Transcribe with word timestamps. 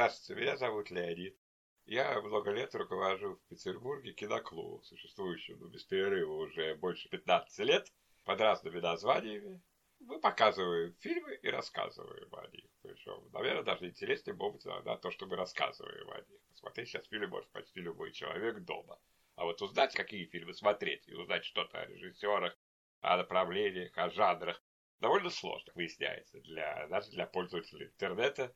Здравствуйте, 0.00 0.40
меня 0.40 0.56
зовут 0.56 0.90
Леонид. 0.90 1.36
Я 1.84 2.22
много 2.22 2.52
лет 2.52 2.74
руковожу 2.74 3.34
в 3.34 3.48
Петербурге 3.50 4.14
киноклубом, 4.14 4.82
существующим 4.82 5.58
ну, 5.60 5.68
без 5.68 5.84
перерыва 5.84 6.36
уже 6.36 6.74
больше 6.76 7.10
15 7.10 7.58
лет, 7.66 7.92
под 8.24 8.40
разными 8.40 8.80
названиями. 8.80 9.60
Мы 9.98 10.18
показываем 10.18 10.94
фильмы 11.00 11.34
и 11.34 11.50
рассказываем 11.50 12.34
о 12.34 12.46
них. 12.46 12.64
Причем, 12.80 13.28
наверное, 13.34 13.62
даже 13.62 13.88
интереснее 13.88 14.34
будет 14.34 14.64
иногда 14.64 14.96
то, 14.96 15.10
что 15.10 15.26
мы 15.26 15.36
рассказываем 15.36 16.08
о 16.08 16.16
них. 16.16 16.40
Посмотреть 16.48 16.88
сейчас 16.88 17.06
фильм 17.08 17.28
может 17.28 17.50
почти 17.50 17.80
любой 17.80 18.12
человек 18.12 18.58
дома. 18.60 18.98
А 19.36 19.44
вот 19.44 19.60
узнать, 19.60 19.94
какие 19.94 20.24
фильмы 20.24 20.54
смотреть, 20.54 21.06
и 21.08 21.12
узнать 21.14 21.44
что-то 21.44 21.78
о 21.78 21.84
режиссерах, 21.84 22.56
о 23.02 23.18
направлениях, 23.18 23.92
о 23.98 24.08
жанрах, 24.08 24.62
довольно 24.98 25.28
сложно, 25.28 25.70
выясняется, 25.74 26.40
для, 26.40 26.86
даже 26.88 27.10
для 27.10 27.26
пользователей 27.26 27.88
интернета 27.88 28.54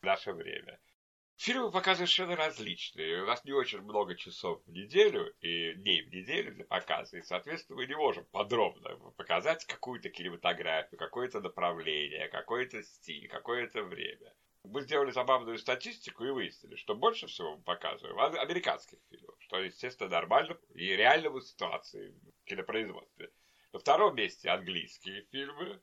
в 0.00 0.04
наше 0.04 0.32
время. 0.32 0.78
Фильмы 1.36 1.70
показывают 1.70 2.10
совершенно 2.10 2.34
различные. 2.34 3.22
У 3.22 3.26
нас 3.26 3.44
не 3.44 3.52
очень 3.52 3.82
много 3.82 4.16
часов 4.16 4.62
в 4.64 4.70
неделю 4.70 5.34
и 5.40 5.74
дней 5.74 6.02
в 6.02 6.10
неделю 6.10 6.54
для 6.54 6.64
показа, 6.64 7.18
и, 7.18 7.22
соответственно, 7.22 7.76
мы 7.76 7.86
не 7.86 7.94
можем 7.94 8.24
подробно 8.32 8.96
показать 9.18 9.66
какую-то 9.66 10.08
кинематографию, 10.08 10.98
какое-то 10.98 11.40
направление, 11.40 12.28
какой-то 12.28 12.82
стиль, 12.82 13.28
какое-то 13.28 13.82
время. 13.82 14.34
Мы 14.64 14.80
сделали 14.80 15.10
забавную 15.10 15.58
статистику 15.58 16.24
и 16.24 16.30
выяснили, 16.30 16.74
что 16.76 16.94
больше 16.94 17.26
всего 17.26 17.56
мы 17.56 17.62
показываем 17.62 18.18
американских 18.18 18.98
фильмов, 19.10 19.36
что, 19.40 19.58
естественно, 19.58 20.08
нормально 20.08 20.58
и 20.74 20.86
реальному 20.96 21.40
ситуации 21.42 22.14
в 22.42 22.44
кинопроизводстве. 22.48 23.30
На 23.72 23.78
втором 23.78 24.16
месте 24.16 24.48
английские 24.48 25.26
фильмы, 25.30 25.80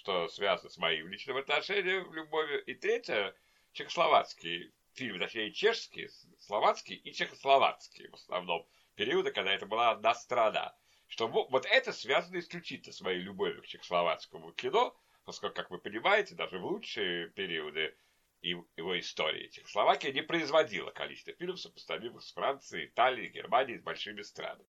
что 0.00 0.28
связано 0.28 0.70
с 0.70 0.78
моим 0.78 1.08
личным 1.08 1.36
отношением, 1.36 2.10
любовью. 2.14 2.64
И 2.64 2.72
третье– 2.72 3.34
чехословацкие 3.72 4.72
фильмы, 4.94 5.18
точнее 5.18 5.52
чешские, 5.52 6.08
словацкие 6.38 6.98
и 6.98 7.12
чехословацкие 7.12 8.08
в 8.08 8.14
основном. 8.14 8.66
Периоды, 8.94 9.30
когда 9.30 9.52
это 9.52 9.66
была 9.66 9.90
одна 9.90 10.14
страна. 10.14 10.74
Что 11.06 11.28
вот 11.28 11.66
это 11.66 11.92
связано 11.92 12.38
исключительно 12.38 12.94
с 12.94 13.02
моей 13.02 13.20
любовью 13.20 13.60
к 13.60 13.66
чехословацкому 13.66 14.52
кино, 14.52 14.96
поскольку, 15.24 15.56
как 15.56 15.70
вы 15.70 15.78
понимаете, 15.78 16.34
даже 16.34 16.58
в 16.58 16.64
лучшие 16.64 17.28
периоды 17.30 17.94
его 18.40 18.98
истории 18.98 19.48
Чехословакия 19.48 20.12
не 20.12 20.22
производила 20.22 20.92
количество 20.92 21.34
фильмов, 21.34 21.60
сопоставимых 21.60 22.22
с 22.22 22.32
Францией, 22.32 22.86
Италией, 22.86 23.28
Германией, 23.28 23.78
с 23.78 23.82
большими 23.82 24.22
странами. 24.22 24.64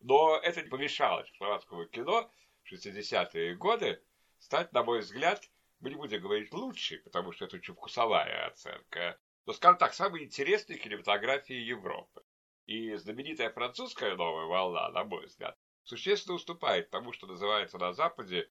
Но 0.00 0.36
это 0.36 0.62
не 0.62 0.68
помешало 0.68 1.24
чехословацкому 1.24 1.86
кино 1.86 2.28
в 2.64 2.72
60-е 2.72 3.54
годы 3.54 4.02
стать, 4.38 4.72
на 4.72 4.82
мой 4.82 5.00
взгляд, 5.00 5.42
мы 5.80 5.90
не 5.90 5.96
будем 5.96 6.20
говорить 6.20 6.52
лучшей, 6.52 6.98
потому 6.98 7.32
что 7.32 7.44
это 7.44 7.56
очень 7.56 7.74
вкусовая 7.74 8.46
оценка, 8.46 9.18
но, 9.46 9.52
скажем 9.52 9.78
так, 9.78 9.94
самой 9.94 10.24
интересной 10.24 10.78
кинематографии 10.78 11.54
Европы. 11.54 12.22
И 12.66 12.94
знаменитая 12.96 13.50
французская 13.50 14.16
новая 14.16 14.46
волна, 14.46 14.88
на 14.90 15.04
мой 15.04 15.26
взгляд, 15.26 15.58
существенно 15.82 16.36
уступает 16.36 16.90
тому, 16.90 17.12
что 17.12 17.26
называется 17.26 17.78
на 17.78 17.92
Западе 17.92 18.50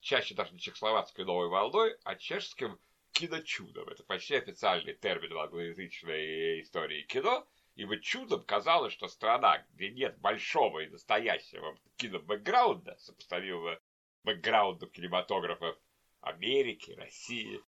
чаще 0.00 0.34
даже 0.34 0.52
не 0.52 0.60
чехословацкой 0.60 1.24
новой 1.24 1.48
волной, 1.48 1.96
а 2.04 2.14
чешским 2.14 2.78
киночудом. 3.12 3.88
Это 3.88 4.04
почти 4.04 4.36
официальный 4.36 4.94
термин 4.94 5.34
в 5.34 5.38
англоязычной 5.38 6.60
истории 6.60 7.02
кино– 7.02 7.46
Ибо 7.74 7.98
чудом 7.98 8.42
казалось, 8.42 8.92
что 8.92 9.08
страна, 9.08 9.64
где 9.70 9.90
нет 9.90 10.18
большого 10.18 10.80
и 10.80 10.88
настоящего 10.88 11.78
кинобэкграунда, 11.96 12.96
сопоставимого 12.98 13.80
бэкграунду 14.24 14.86
кинематографов 14.88 15.76
Америки, 16.20 16.92
России, 16.92 17.60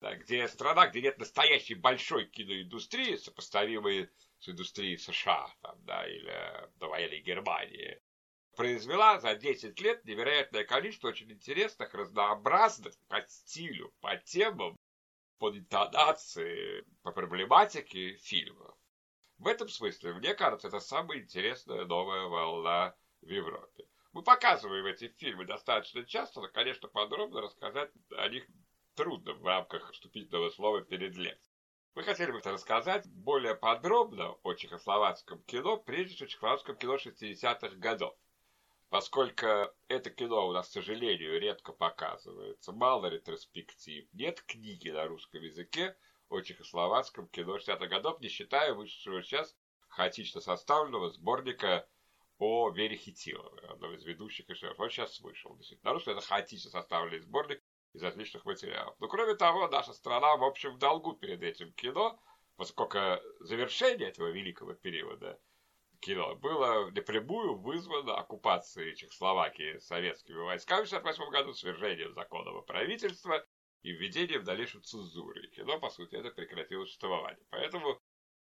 да, 0.00 0.14
где 0.16 0.48
страна, 0.48 0.88
где 0.88 1.02
нет 1.02 1.18
настоящей 1.18 1.74
большой 1.74 2.26
киноиндустрии, 2.26 3.16
сопоставимой 3.16 4.10
с 4.38 4.48
индустрией 4.48 4.96
США 4.96 5.52
там, 5.62 5.76
да, 5.84 6.06
или 6.06 6.68
довоенной 6.76 7.20
Германии, 7.20 8.00
произвела 8.56 9.20
за 9.20 9.34
10 9.36 9.80
лет 9.80 10.04
невероятное 10.04 10.64
количество 10.64 11.08
очень 11.08 11.30
интересных, 11.30 11.94
разнообразных 11.94 12.94
по 13.08 13.20
стилю, 13.28 13.92
по 14.00 14.16
темам, 14.16 14.76
по 15.38 15.50
интонации, 15.50 16.84
по 17.02 17.12
проблематике 17.12 18.16
фильмов. 18.16 18.76
В 19.38 19.46
этом 19.46 19.68
смысле, 19.68 20.14
мне 20.14 20.34
кажется, 20.34 20.68
это 20.68 20.80
самая 20.80 21.20
интересная 21.20 21.86
новая 21.86 22.26
волна 22.26 22.94
в 23.22 23.28
Европе. 23.28 23.84
Мы 24.12 24.22
показываем 24.22 24.86
эти 24.86 25.08
фильмы 25.18 25.44
достаточно 25.44 26.04
часто, 26.04 26.40
но, 26.40 26.48
конечно, 26.48 26.88
подробно 26.88 27.42
рассказать 27.42 27.92
о 28.16 28.28
них 28.28 28.44
трудно 28.96 29.34
в 29.34 29.44
рамках 29.44 29.92
вступительного 29.92 30.50
слова 30.50 30.82
перед 30.82 31.16
лекцией. 31.16 31.56
Мы 31.94 32.02
хотели 32.02 32.32
бы 32.32 32.40
рассказать 32.40 33.06
более 33.08 33.54
подробно 33.54 34.32
о 34.42 34.54
чехословацком 34.54 35.42
кино, 35.44 35.76
прежде 35.76 36.14
всего 36.14 36.28
чехословацком 36.28 36.76
кино 36.76 36.96
60-х 36.96 37.76
годов. 37.76 38.16
Поскольку 38.88 39.46
это 39.86 40.10
кино 40.10 40.48
у 40.48 40.52
нас, 40.52 40.68
к 40.68 40.72
сожалению, 40.72 41.40
редко 41.40 41.72
показывается, 41.72 42.72
мало 42.72 43.06
ретроспектив, 43.06 44.08
нет 44.12 44.42
книги 44.42 44.90
на 44.90 45.06
русском 45.06 45.40
языке, 45.40 45.96
о 46.28 46.40
чехословацком 46.40 47.28
кино 47.28 47.58
60-х 47.58 47.86
годов, 47.86 48.20
не 48.20 48.28
считая 48.28 48.74
вышедшего 48.74 49.22
сейчас 49.22 49.56
хаотично 49.88 50.40
составленного 50.40 51.10
сборника 51.10 51.88
о 52.40 52.70
Вере 52.70 52.96
Хитиловой, 52.96 53.66
одном 53.68 53.94
из 53.94 54.04
ведущих 54.04 54.48
режиссеров. 54.48 54.80
Он 54.80 54.88
сейчас 54.88 55.20
вышел. 55.20 55.54
Действительно, 55.56 55.92
русском 55.92 56.16
это 56.16 56.26
хаотично 56.26 56.70
составленный 56.70 57.20
сборник 57.20 57.62
из 57.92 58.02
различных 58.02 58.46
материалов. 58.46 58.96
Но 58.98 59.08
кроме 59.08 59.34
того, 59.34 59.68
наша 59.68 59.92
страна, 59.92 60.36
в 60.36 60.44
общем, 60.44 60.74
в 60.74 60.78
долгу 60.78 61.12
перед 61.12 61.42
этим 61.42 61.70
кино, 61.74 62.18
поскольку 62.56 62.98
завершение 63.40 64.08
этого 64.08 64.28
великого 64.28 64.72
периода 64.72 65.38
кино 66.00 66.34
было 66.36 66.90
напрямую 66.90 67.58
вызвано 67.58 68.16
оккупацией 68.16 68.96
Чехословакии 68.96 69.78
советскими 69.78 70.38
войсками 70.38 70.84
в 70.84 70.88
1968 70.88 71.30
году, 71.30 71.52
свержением 71.52 72.14
законного 72.14 72.62
правительства 72.62 73.46
и 73.82 73.92
введением 73.92 74.44
дальнейшей 74.44 74.80
цензуры. 74.80 75.44
И 75.44 75.50
кино, 75.50 75.78
по 75.78 75.90
сути, 75.90 76.14
это 76.14 76.30
прекратило 76.30 76.86
существование. 76.86 77.44
Поэтому 77.50 78.00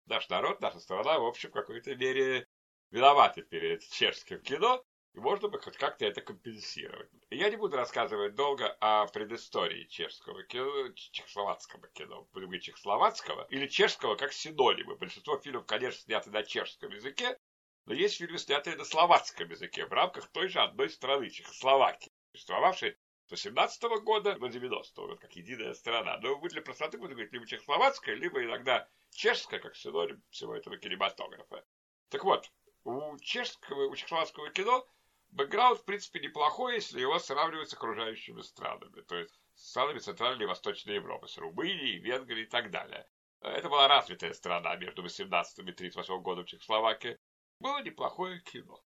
наш 0.04 0.28
народ, 0.28 0.60
наша 0.60 0.78
страна, 0.78 1.18
в 1.18 1.24
общем, 1.24 1.48
в 1.48 1.54
какой-то 1.54 1.94
мере 1.96 2.46
виноваты 2.90 3.42
перед 3.42 3.82
чешским 3.90 4.40
кино, 4.40 4.84
и 5.14 5.20
можно 5.20 5.48
бы 5.48 5.60
хоть 5.60 5.76
как-то 5.76 6.04
это 6.04 6.20
компенсировать. 6.20 7.10
Я 7.30 7.50
не 7.50 7.56
буду 7.56 7.76
рассказывать 7.76 8.34
долго 8.34 8.76
о 8.80 9.06
предыстории 9.06 9.84
чешского 9.84 10.42
кино, 10.44 10.92
чехословацкого 10.94 11.88
кино, 11.88 12.28
будем 12.32 12.46
говорить 12.46 12.64
чехословацкого, 12.64 13.46
или 13.50 13.66
чешского 13.66 14.16
как 14.16 14.32
синонимы. 14.32 14.96
Большинство 14.96 15.38
фильмов, 15.38 15.66
конечно, 15.66 16.00
сняты 16.00 16.30
на 16.30 16.42
чешском 16.42 16.90
языке, 16.92 17.38
но 17.86 17.94
есть 17.94 18.18
фильмы, 18.18 18.38
снятые 18.38 18.76
на 18.76 18.84
словацком 18.84 19.48
языке 19.50 19.86
в 19.86 19.92
рамках 19.92 20.28
той 20.28 20.48
же 20.48 20.60
одной 20.60 20.90
страны, 20.90 21.30
Чехословакии, 21.30 22.12
существовавшей 22.32 22.98
18 23.30 23.82
-го 23.84 24.00
года 24.00 24.38
до 24.38 24.46
90-го 24.46 25.06
года, 25.06 25.16
как 25.20 25.32
единая 25.36 25.74
страна. 25.74 26.18
Но 26.18 26.38
мы 26.38 26.48
для 26.48 26.62
простоты 26.62 26.98
будем 26.98 27.14
говорить 27.14 27.32
либо 27.32 27.46
чехословацкая, 27.46 28.14
либо 28.14 28.42
иногда 28.44 28.88
чешская, 29.10 29.58
как 29.60 29.74
синоним 29.74 30.22
всего 30.30 30.54
этого 30.54 30.76
кинематографа. 30.76 31.64
Так 32.10 32.24
вот, 32.24 32.50
у 32.88 33.18
чешского, 33.18 33.88
у 33.88 33.94
чехословацкого 33.94 34.50
кино 34.50 34.86
бэкграунд, 35.30 35.80
в 35.80 35.84
принципе, 35.84 36.20
неплохой, 36.20 36.76
если 36.76 37.00
его 37.00 37.18
сравнивать 37.18 37.68
с 37.68 37.74
окружающими 37.74 38.40
странами. 38.40 39.02
То 39.02 39.16
есть 39.16 39.38
с 39.54 39.70
странами 39.70 39.98
Центральной 39.98 40.44
и 40.44 40.48
Восточной 40.48 40.94
Европы, 40.94 41.28
с 41.28 41.36
Румынией, 41.36 41.98
Венгрией 41.98 42.46
и 42.46 42.48
так 42.48 42.70
далее. 42.70 43.06
Это 43.40 43.68
была 43.68 43.88
развитая 43.88 44.32
страна 44.32 44.74
между 44.76 45.02
18 45.02 45.58
и 45.58 45.72
38 45.72 46.22
годом 46.22 46.46
Чехословакии. 46.46 47.18
Было 47.60 47.82
неплохое 47.82 48.40
кино. 48.40 48.82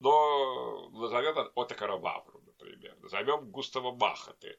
Но 0.00 0.88
назовем 0.90 1.50
Отакара 1.54 1.96
Вавру, 1.96 2.40
например. 2.40 2.96
Назовем 3.00 3.50
Густава 3.50 3.92
Махаты, 3.94 4.58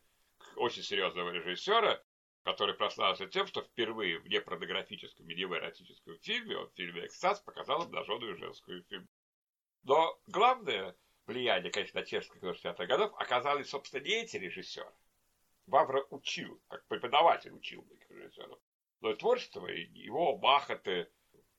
очень 0.57 0.83
серьезного 0.83 1.31
режиссера, 1.31 2.01
который 2.43 2.75
прославился 2.75 3.27
тем, 3.27 3.47
что 3.47 3.61
впервые 3.61 4.19
в 4.19 4.27
непорнографическом 4.27 5.29
и 5.29 5.35
неэротическом 5.35 6.17
фильме, 6.19 6.57
он 6.57 6.69
в 6.69 6.75
фильме 6.75 7.05
«Экстаз» 7.05 7.39
показал 7.41 7.81
обнаженную 7.81 8.37
женскую 8.37 8.83
фильм. 8.83 9.07
Но 9.83 10.19
главное 10.27 10.95
влияние, 11.25 11.71
конечно, 11.71 11.99
на 11.99 12.05
чешских 12.05 12.41
60-х 12.41 12.85
годов 12.85 13.13
оказались, 13.17 13.69
собственно, 13.69 14.03
не 14.03 14.21
эти 14.21 14.37
режиссеры. 14.37 14.91
Вавра 15.67 16.03
учил, 16.09 16.61
как 16.67 16.85
преподаватель 16.87 17.53
учил 17.53 17.83
многих 17.83 18.09
режиссеров. 18.09 18.59
Но 19.01 19.13
творчество 19.13 19.67
его, 19.67 20.37
Махаты, 20.37 21.09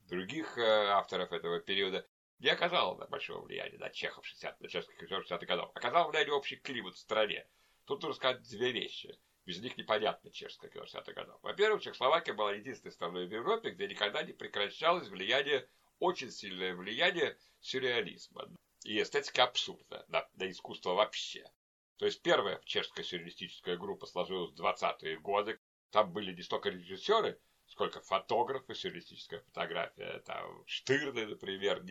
других 0.08 0.58
э, 0.58 0.62
авторов 0.62 1.32
этого 1.32 1.60
периода 1.60 2.06
не 2.40 2.48
оказало 2.48 3.06
большого 3.06 3.42
влияния 3.42 3.78
на 3.78 3.90
чехов 3.90 4.26
60 4.26 4.60
на 4.60 4.68
чешских 4.68 5.02
60-х 5.02 5.46
годов. 5.46 5.70
Оказало 5.74 6.10
влияние 6.10 6.34
общий 6.34 6.56
климат 6.56 6.94
в 6.94 6.98
стране. 6.98 7.46
Тут 7.84 8.02
нужно 8.02 8.14
сказать 8.16 8.42
две 8.42 8.72
вещи. 8.72 9.18
Без 9.50 9.58
них 9.58 9.76
непонятно 9.76 10.30
чешское 10.30 10.70
кино 10.70 10.84
60-х 10.84 11.12
годов. 11.12 11.40
Во-первых, 11.42 11.82
Чехословакия 11.82 12.34
была 12.34 12.52
единственной 12.52 12.92
страной 12.92 13.26
в 13.26 13.32
Европе, 13.32 13.70
где 13.70 13.88
никогда 13.88 14.22
не 14.22 14.32
прекращалось 14.32 15.08
влияние, 15.08 15.68
очень 15.98 16.30
сильное 16.30 16.72
влияние 16.76 17.36
сюрреализма 17.60 18.48
и 18.84 19.02
эстетика 19.02 19.42
абсурда 19.42 20.04
на, 20.06 20.24
на 20.36 20.48
искусство 20.48 20.94
вообще. 20.94 21.50
То 21.96 22.06
есть 22.06 22.22
первая 22.22 22.60
чешская 22.64 23.02
сюрреалистическая 23.02 23.76
группа 23.76 24.06
сложилась 24.06 24.52
в 24.52 24.60
20-е 24.62 25.18
годы. 25.18 25.58
Там 25.90 26.12
были 26.12 26.32
не 26.32 26.42
столько 26.42 26.68
режиссеры, 26.68 27.36
сколько 27.66 28.00
фотографов, 28.02 28.78
сюрреалистическая 28.78 29.40
фотография, 29.40 30.20
там, 30.26 30.62
Штырны, 30.68 31.26
например, 31.26 31.84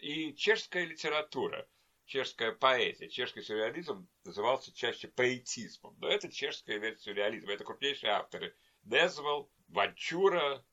и 0.00 0.32
чешская 0.36 0.84
литература, 0.84 1.66
чешская 2.10 2.50
поэзия. 2.50 3.08
Чешский 3.08 3.40
сюрреализм 3.40 4.08
назывался 4.24 4.74
чаще 4.74 5.06
поэтизмом, 5.08 5.96
но 6.00 6.08
это 6.08 6.30
чешская 6.30 6.78
версия 6.78 7.04
сюрреализма, 7.04 7.52
это 7.52 7.64
крупнейшие 7.64 8.10
авторы. 8.10 8.54
Незвал, 8.82 9.48
Ванчура, 9.68 10.64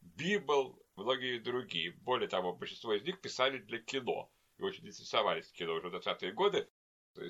Библ, 0.00 0.80
многие 0.94 1.40
другие. 1.40 1.92
Более 1.92 2.28
того, 2.28 2.54
большинство 2.54 2.94
из 2.94 3.02
них 3.02 3.20
писали 3.20 3.58
для 3.58 3.80
кино 3.80 4.30
и 4.56 4.62
очень 4.62 4.86
интересовались 4.86 5.50
кино 5.50 5.74
уже 5.74 5.88
в 5.88 5.94
20-е 5.94 6.32
годы. 6.32 6.68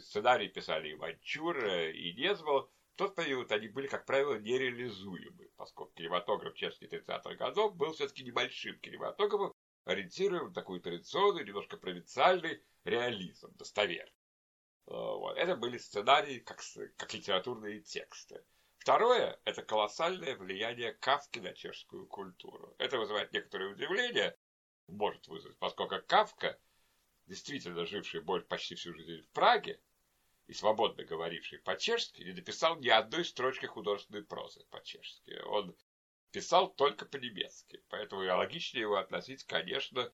Сценарии 0.01 0.49
писали 0.49 0.91
и 0.91 0.95
Ванчура, 0.95 1.91
и 1.91 2.13
Незвал, 2.13 2.71
в 2.95 2.97
тот 2.97 3.17
период 3.17 3.51
они 3.51 3.69
были, 3.69 3.87
как 3.87 4.05
правило, 4.05 4.39
нереализуемы, 4.39 5.49
поскольку 5.57 5.95
кинематограф 5.95 6.55
чешских 6.55 6.93
30-х 6.93 7.35
годов 7.35 7.75
был 7.77 7.93
все-таки 7.95 8.23
небольшим 8.25 8.79
кинематографом, 8.79 9.54
ориентируем 9.85 10.49
на 10.49 10.55
такой 10.55 10.81
традиционный, 10.81 11.45
немножко 11.45 11.77
провинциальный 11.77 12.63
реализм, 12.85 13.55
достоверный. 13.57 14.13
Вот. 14.87 15.37
Это 15.37 15.57
были 15.57 15.79
сценарии, 15.79 16.39
как, 16.41 16.61
как 16.97 17.15
литературные 17.15 17.81
тексты. 17.81 18.45
Второе– 18.79 19.41
это 19.45 19.63
колоссальное 19.63 20.37
влияние 20.37 20.93
Кавки 20.93 21.39
на 21.39 21.55
чешскую 21.55 22.07
культуру. 22.07 22.75
Это 22.79 22.99
вызывает 22.99 23.33
некоторое 23.33 23.71
удивление, 23.71 24.37
может 24.89 25.27
вызвать, 25.27 25.57
поскольку 25.59 25.97
Кавка, 26.07 26.61
действительно 27.27 27.87
живший 27.87 28.23
почти 28.43 28.75
всю 28.75 28.93
жизнь 28.93 29.23
в 29.23 29.31
Праге, 29.31 29.81
и 30.47 30.53
свободно 30.53 31.05
говоривший 31.05 31.61
по-чешски, 31.61 32.23
не 32.23 32.33
написал 32.33 32.77
ни 32.77 32.89
одной 32.89 33.25
строчки 33.25 33.65
художественной 33.65 34.23
прозы 34.23 34.63
по-чешски. 34.71 35.41
Он 35.47 35.75
писал 36.35 36.69
только 36.75 37.07
по-немецки, 37.07 37.81
поэтому 37.89 38.25
и 38.25 38.29
логичнее 38.29 38.83
его 38.83 38.97
относить, 38.97 39.45
конечно, 39.45 40.13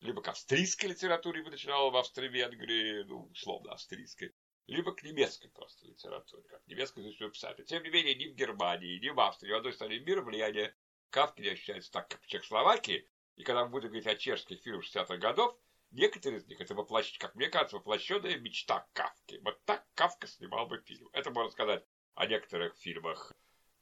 либо 0.00 0.20
к 0.20 0.28
австрийской 0.28 0.90
литературе, 0.90 1.40
ибо 1.40 1.50
начинал 1.50 1.90
в 1.90 1.96
Австро-Венгрии, 1.96 3.04
ну, 3.04 3.28
условно 3.32 3.72
австрийской, 3.72 4.34
либо 4.66 4.94
к 4.94 5.02
немецкой 5.02 5.48
просто 5.48 5.86
литературе, 5.86 6.42
как 6.42 6.60
немецкой 6.66 7.00
язычного 7.04 7.32
писателя. 7.32 7.64
Тем 7.64 7.82
не 7.84 7.88
менее, 7.88 8.14
ни 8.14 8.28
в 8.28 8.34
Германии, 8.34 8.98
ни 8.98 9.08
в 9.08 9.18
Австрии, 9.18 9.48
ни 9.48 9.54
в 9.54 9.56
одной 9.56 9.72
стране 9.72 9.98
мира 10.00 10.20
влияние 10.20 10.76
Кавки 11.08 11.40
не 11.40 11.48
ощущается 11.48 11.90
так, 11.90 12.06
как 12.08 12.20
в 12.20 12.26
Чехословакии. 12.26 13.08
И 13.36 13.42
когда 13.42 13.64
мы 13.64 13.70
будем 13.70 13.88
говорить 13.88 14.06
о 14.06 14.14
чешских 14.14 14.60
фильмах 14.60 14.84
60-х 14.84 15.16
годов, 15.16 15.58
Некоторые 15.90 16.40
из 16.40 16.46
них 16.46 16.58
это 16.58 16.74
воплощ... 16.74 17.18
как 17.18 17.34
мне 17.34 17.48
кажется, 17.48 17.76
воплощенная 17.76 18.38
мечта 18.38 18.86
Кавки. 18.94 19.38
Вот 19.44 19.62
так 19.66 19.84
Кавка 19.92 20.26
снимал 20.26 20.66
бы 20.66 20.78
фильм. 20.78 21.06
Это 21.12 21.30
можно 21.30 21.50
сказать 21.50 21.84
о 22.14 22.24
некоторых 22.24 22.74
фильмах 22.78 23.30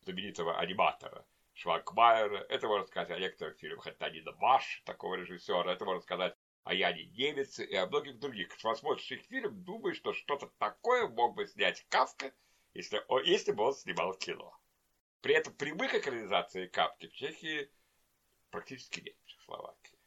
знаменитого 0.01 0.59
аниматора 0.59 1.25
Шванкмайера. 1.61 2.39
Это 2.49 2.69
можно 2.69 2.87
сказать 2.87 3.11
о 3.11 3.21
некоторых 3.21 3.59
фильмах 3.59 3.87
Антонина 3.87 4.33
Маш, 4.37 4.83
такого 4.87 5.17
режиссера. 5.17 5.71
Это 5.71 5.85
можно 5.85 6.01
сказать 6.01 6.35
о 6.65 6.73
Яне 6.73 7.05
Немеце 7.05 7.67
и 7.67 7.75
о 7.75 7.87
многих 7.87 8.19
других. 8.19 8.49
Когда 8.49 8.75
смотришь 8.75 9.13
их 9.13 9.23
фильм, 9.25 9.63
думаешь, 9.63 9.99
что 9.99 10.15
что-то 10.15 10.51
такое 10.59 11.07
мог 11.09 11.35
бы 11.35 11.47
снять 11.47 11.85
Кавка, 11.91 12.33
если, 12.73 13.05
он, 13.09 13.25
если 13.25 13.53
бы 13.53 13.65
он 13.65 13.75
снимал 13.75 14.15
кино. 14.15 14.59
При 15.21 15.35
этом 15.35 15.53
прямых 15.53 15.95
экранизаций 15.95 16.67
Кавки 16.67 17.09
в 17.09 17.13
Чехии 17.13 17.71
практически 18.51 19.01
нет 19.01 19.17
в 19.23 19.27
Чехословакии. 19.27 19.99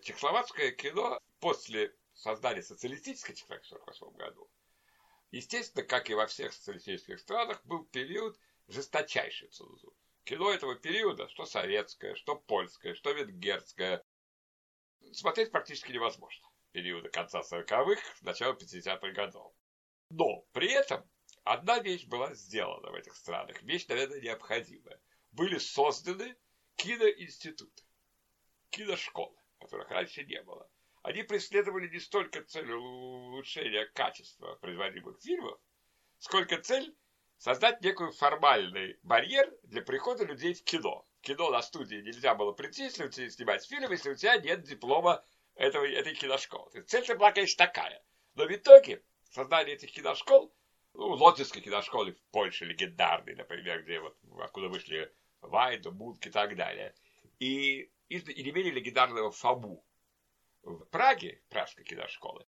Чехословацкое 0.00 0.70
кино 0.72 1.20
после 1.40 1.94
создания 2.14 2.62
социалистической 2.62 3.34
Чехословакии 3.34 3.68
в 3.68 3.82
1948 3.82 4.16
году, 4.16 4.50
естественно, 5.30 5.84
как 5.84 6.08
и 6.08 6.14
во 6.14 6.26
всех 6.26 6.54
социалистических 6.54 7.20
странах, 7.20 7.60
был 7.66 7.84
период 7.84 8.38
жесточайшей 8.66 9.48
цензуры. 9.48 9.94
Кино 10.28 10.52
этого 10.52 10.74
периода, 10.74 11.26
что 11.30 11.46
советское, 11.46 12.14
что 12.14 12.36
польское, 12.36 12.92
что 12.92 13.12
венгерское, 13.12 14.04
смотреть 15.12 15.50
практически 15.50 15.90
невозможно. 15.90 16.46
Периода 16.72 17.08
конца 17.08 17.40
40-х, 17.40 18.02
начала 18.20 18.52
50-х 18.52 19.08
годов. 19.12 19.54
Но 20.10 20.42
при 20.52 20.70
этом 20.70 21.02
одна 21.44 21.78
вещь 21.78 22.04
была 22.04 22.34
сделана 22.34 22.90
в 22.90 22.94
этих 22.94 23.16
странах, 23.16 23.62
вещь, 23.62 23.86
наверное, 23.86 24.20
необходимая. 24.20 25.00
Были 25.32 25.56
созданы 25.56 26.36
киноинституты, 26.76 27.82
киношколы 28.68 29.34
которых 29.58 29.90
раньше 29.90 30.24
не 30.24 30.42
было. 30.42 30.70
Они 31.04 31.22
преследовали 31.22 31.88
не 31.88 32.00
столько 32.00 32.44
цель 32.44 32.70
улучшения 32.70 33.86
качества 33.94 34.56
производимых 34.56 35.22
фильмов, 35.22 35.58
сколько 36.18 36.60
цель 36.60 36.94
создать 37.38 37.80
некий 37.82 38.10
формальный 38.12 38.98
барьер 39.02 39.50
для 39.62 39.82
прихода 39.82 40.24
людей 40.24 40.54
в 40.54 40.62
кино. 40.64 41.06
В 41.20 41.22
кино 41.22 41.50
на 41.50 41.62
студии 41.62 41.96
нельзя 41.96 42.34
было 42.34 42.52
прийти, 42.52 42.84
если 42.84 43.06
у 43.06 43.08
тебя 43.08 43.30
снимать 43.30 43.66
фильм, 43.66 43.90
если 43.90 44.10
у 44.10 44.14
тебя 44.14 44.36
нет 44.36 44.62
диплома 44.62 45.24
этого, 45.54 45.84
этой 45.84 46.14
киношколы. 46.14 46.82
Цель-то 46.82 47.16
была, 47.16 47.32
конечно, 47.32 47.66
такая. 47.66 48.02
Но 48.34 48.44
в 48.44 48.52
итоге 48.52 49.02
создание 49.30 49.74
этих 49.74 49.92
киношкол, 49.92 50.52
ну, 50.94 51.08
лотинской 51.08 51.62
киношколы 51.62 52.12
в 52.12 52.22
Польше 52.30 52.64
легендарной, 52.64 53.34
например, 53.34 53.82
где 53.82 54.00
вот 54.00 54.16
откуда 54.40 54.68
вышли 54.68 55.12
Вайду, 55.40 55.92
Мунк 55.92 56.26
и 56.26 56.30
так 56.30 56.56
далее. 56.56 56.94
И 57.38 57.90
и 58.08 58.42
не 58.42 58.52
менее 58.52 58.72
легендарного 58.72 59.30
Фабу 59.30 59.84
в 60.62 60.84
Праге, 60.86 61.42
пражской 61.50 61.84
киношколы, 61.84 62.46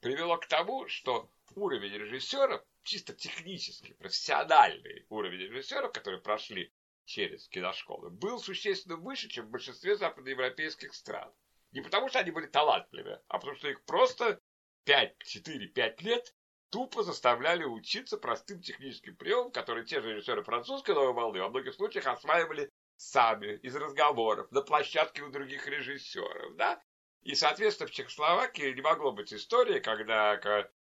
привело 0.00 0.36
к 0.38 0.46
тому, 0.46 0.86
что 0.88 1.28
уровень 1.54 1.92
режиссеров, 1.92 2.62
чисто 2.86 3.12
технический, 3.12 3.92
профессиональный 3.94 5.04
уровень 5.10 5.40
режиссеров, 5.40 5.92
которые 5.92 6.20
прошли 6.20 6.72
через 7.04 7.48
киношколы, 7.48 8.10
был 8.10 8.38
существенно 8.38 8.96
выше, 8.96 9.28
чем 9.28 9.46
в 9.46 9.50
большинстве 9.50 9.96
западноевропейских 9.96 10.94
стран. 10.94 11.32
Не 11.72 11.82
потому, 11.82 12.08
что 12.08 12.20
они 12.20 12.30
были 12.30 12.46
талантливы, 12.46 13.20
а 13.28 13.38
потому, 13.38 13.56
что 13.56 13.68
их 13.68 13.84
просто 13.84 14.40
5-4-5 14.86 16.02
лет 16.02 16.34
тупо 16.70 17.02
заставляли 17.02 17.64
учиться 17.64 18.16
простым 18.16 18.62
техническим 18.62 19.16
приемам, 19.16 19.50
которые 19.50 19.84
те 19.84 20.00
же 20.00 20.12
режиссеры 20.12 20.42
французской 20.42 20.94
новой 20.94 21.12
волны 21.12 21.40
во 21.40 21.48
многих 21.48 21.74
случаях 21.74 22.06
осваивали 22.06 22.70
сами, 22.96 23.56
из 23.58 23.76
разговоров, 23.76 24.50
на 24.52 24.62
площадке 24.62 25.22
у 25.22 25.30
других 25.30 25.66
режиссеров, 25.66 26.56
да? 26.56 26.82
И, 27.22 27.34
соответственно, 27.34 27.88
в 27.88 27.92
Чехословакии 27.92 28.72
не 28.72 28.80
могло 28.80 29.12
быть 29.12 29.32
истории, 29.32 29.80
когда 29.80 30.40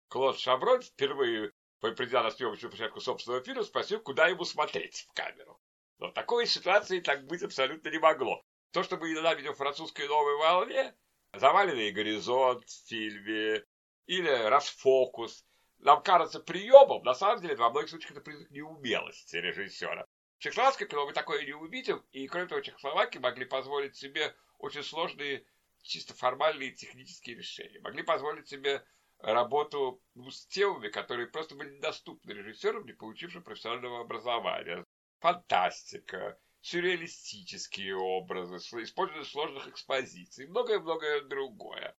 Клод 0.09 0.39
Шаброн 0.39 0.83
впервые, 0.83 1.53
придя 1.91 2.23
на 2.23 2.31
съемочную 2.31 2.71
площадку 2.71 3.01
собственного 3.01 3.43
фильма, 3.43 3.65
спросил, 3.65 4.01
куда 4.01 4.29
ему 4.29 4.45
смотреть 4.45 5.07
в 5.11 5.13
камеру. 5.15 5.61
Но 5.99 6.09
в 6.09 6.13
такой 6.13 6.47
ситуации 6.47 7.01
так 7.01 7.27
быть 7.27 7.43
абсолютно 7.43 7.89
не 7.89 7.99
могло. 7.99 8.45
То, 8.71 8.83
что 8.83 8.97
мы 8.97 9.13
иногда 9.13 9.35
видим 9.35 9.53
в 9.53 9.59
французской 9.59 10.09
новой 10.09 10.37
волне, 10.39 10.95
заваленный 11.35 11.91
горизонт 11.91 12.65
в 12.69 12.89
фильме, 12.89 13.65
или 14.07 14.29
расфокус, 14.29 15.45
нам 15.79 16.03
кажется 16.03 16.41
приемом, 16.41 17.03
на 17.03 17.15
самом 17.15 17.43
деле, 17.43 17.57
во 17.57 17.71
многих 17.71 17.91
случаях 17.91 18.13
это 18.13 18.21
признак 18.21 18.51
неумелости 18.51 19.37
режиссера. 19.37 20.07
Чехословацкое 20.39 20.89
кино 20.89 21.07
мы 21.07 21.13
такое 21.13 21.45
не 21.45 21.53
увидим, 21.53 22.05
и 22.13 22.27
кроме 22.27 22.47
того, 22.47 22.61
чехословаки 22.61 23.19
могли 23.19 23.45
позволить 23.45 23.97
себе 23.97 24.35
очень 24.59 24.83
сложные, 24.83 25.45
чисто 25.83 26.15
формальные 26.15 26.73
технические 26.73 27.37
решения. 27.37 27.81
Могли 27.81 28.03
позволить 28.03 28.49
себе 28.49 28.85
работу 29.23 30.03
с 30.15 30.47
темами, 30.47 30.89
которые 30.89 31.29
просто 31.29 31.55
были 31.55 31.77
недоступны 31.77 32.33
режиссерам, 32.33 32.85
не 32.85 32.93
получившим 32.93 33.43
профессионального 33.43 34.01
образования. 34.01 34.85
Фантастика, 35.21 36.39
сюрреалистические 36.61 37.97
образы, 37.97 38.57
использование 38.57 39.25
сложных 39.25 39.69
экспозиций, 39.69 40.49
многое-многое 40.49 41.23
другое. 41.23 41.97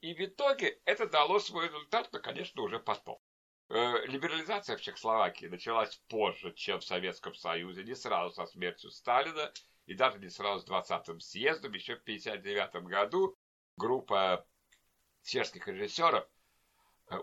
И 0.00 0.14
в 0.14 0.20
итоге 0.20 0.80
это 0.84 1.06
дало 1.06 1.38
свой 1.38 1.68
результат, 1.68 2.10
но, 2.12 2.18
конечно, 2.18 2.62
уже 2.62 2.78
потом. 2.78 3.18
Э, 3.70 4.04
либерализация 4.06 4.76
в 4.76 4.82
Чехословакии 4.82 5.46
началась 5.46 5.96
позже, 6.08 6.52
чем 6.52 6.80
в 6.80 6.84
Советском 6.84 7.34
Союзе, 7.34 7.84
не 7.84 7.94
сразу 7.94 8.34
со 8.34 8.46
смертью 8.46 8.90
Сталина 8.90 9.52
и 9.86 9.94
даже 9.94 10.18
не 10.18 10.28
сразу 10.28 10.66
с 10.66 10.68
20-м 10.68 11.20
съездом. 11.20 11.72
Еще 11.72 11.96
в 11.96 12.02
1959 12.02 12.84
году 12.84 13.38
группа 13.76 14.46
чешских 15.22 15.66
режиссеров, 15.66 16.28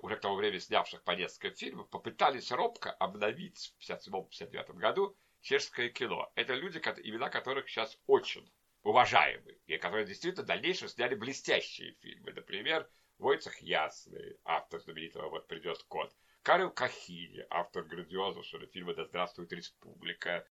уже 0.02 0.16
к 0.16 0.22
тому 0.22 0.36
времени 0.36 0.60
снявших 0.60 1.04
по 1.04 1.12
несколько 1.12 1.56
фильмов, 1.56 1.90
попытались 1.90 2.52
робко 2.52 2.92
обновить 2.92 3.74
в 3.80 3.90
1957-1959 3.90 4.74
году 4.74 5.16
чешское 5.42 5.90
кино. 5.90 6.32
Это 6.36 6.54
люди, 6.54 6.78
имена 6.78 7.30
которых 7.30 7.68
сейчас 7.68 7.98
очень 8.08 8.52
уважаемы, 8.84 9.58
и 9.66 9.78
которые 9.78 10.06
действительно 10.06 10.44
в 10.44 10.48
дальнейшем 10.48 10.88
сняли 10.88 11.16
блестящие 11.16 11.94
фильмы. 12.02 12.32
Например, 12.34 12.90
Войцех 13.18 13.60
Ясный, 13.60 14.40
автор 14.44 14.80
знаменитого 14.82 15.30
«Вот 15.30 15.48
придет 15.48 15.84
кот», 15.84 16.16
Карел 16.42 16.72
Кахини, 16.72 17.46
автор 17.50 17.84
грандиознейшего 17.84 18.66
фильма 18.68 18.96
«Да 18.96 19.06
здравствует 19.06 19.52
республика», 19.54 20.48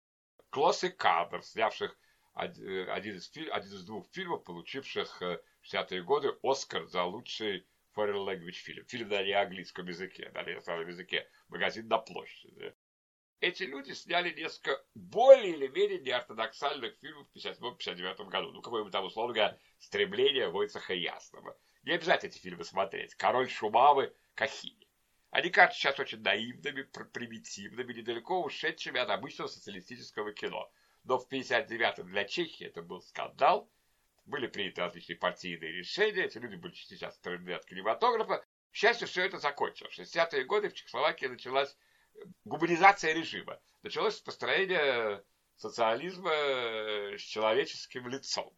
Клосс 0.50 0.84
и 0.84 0.90
Кадр, 0.90 1.42
снявших 1.42 1.98
один 2.34 3.16
из, 3.16 3.30
один 3.34 3.72
из 3.72 3.84
двух 3.84 4.06
фильмов, 4.12 4.44
получивших 4.44 5.20
в 5.20 5.40
60-е 5.64 6.02
годы 6.02 6.36
Оскар 6.42 6.86
за 6.86 7.04
лучший 7.04 7.66
foreign 7.98 8.24
language 8.24 8.52
фильм. 8.52 8.84
Фильм 8.86 9.08
на 9.08 9.22
неанглийском 9.22 9.86
языке, 9.88 10.30
на 10.32 10.44
неиностранном 10.44 10.86
языке. 10.86 11.28
Магазин 11.48 11.88
на 11.88 11.98
площади. 11.98 12.74
эти 13.40 13.64
люди 13.64 13.92
сняли 13.92 14.32
несколько 14.34 14.80
более 14.94 15.52
или 15.54 15.66
менее 15.68 16.00
неортодоксальных 16.00 16.96
фильмов 17.00 17.26
в 17.28 17.36
57-59 17.36 18.28
году. 18.28 18.52
Ну, 18.52 18.62
какое-нибудь 18.62 18.92
там, 18.92 19.04
условно 19.04 19.34
говоря, 19.34 19.58
стремление 19.78 20.48
Войцеха 20.48 20.94
Ясного. 20.94 21.56
Не 21.82 21.92
обязательно 21.92 22.30
эти 22.30 22.38
фильмы 22.38 22.64
смотреть. 22.64 23.14
Король 23.14 23.48
Шумавы, 23.48 24.14
Кахини. 24.34 24.88
Они 25.30 25.50
кажутся 25.50 25.80
сейчас 25.80 25.98
очень 25.98 26.22
наивными, 26.22 26.82
примитивными, 27.12 27.92
недалеко 27.92 28.42
ушедшими 28.42 29.00
от 29.00 29.10
обычного 29.10 29.48
социалистического 29.48 30.32
кино. 30.32 30.70
Но 31.04 31.18
в 31.18 31.30
59-м 31.30 32.08
для 32.08 32.24
Чехии 32.24 32.66
это 32.66 32.82
был 32.82 33.02
скандал. 33.02 33.70
Были 34.28 34.46
приняты 34.46 34.82
различные 34.82 35.16
партийные 35.16 35.72
решения. 35.72 36.24
Эти 36.24 36.36
люди 36.36 36.56
были 36.56 36.72
частично 36.72 37.08
отстранены 37.08 37.52
от 37.52 37.64
кинематографа. 37.64 38.44
К 38.70 38.76
счастью, 38.76 39.08
все 39.08 39.24
это 39.24 39.38
закончилось. 39.38 39.96
В 39.96 40.00
60-е 40.00 40.44
годы 40.44 40.68
в 40.68 40.74
Чехословакии 40.74 41.24
началась 41.24 41.74
гуманизация 42.44 43.14
режима. 43.14 43.58
Началось 43.82 44.20
построение 44.20 45.24
социализма 45.56 46.30
с 46.30 47.22
человеческим 47.22 48.06
лицом. 48.08 48.54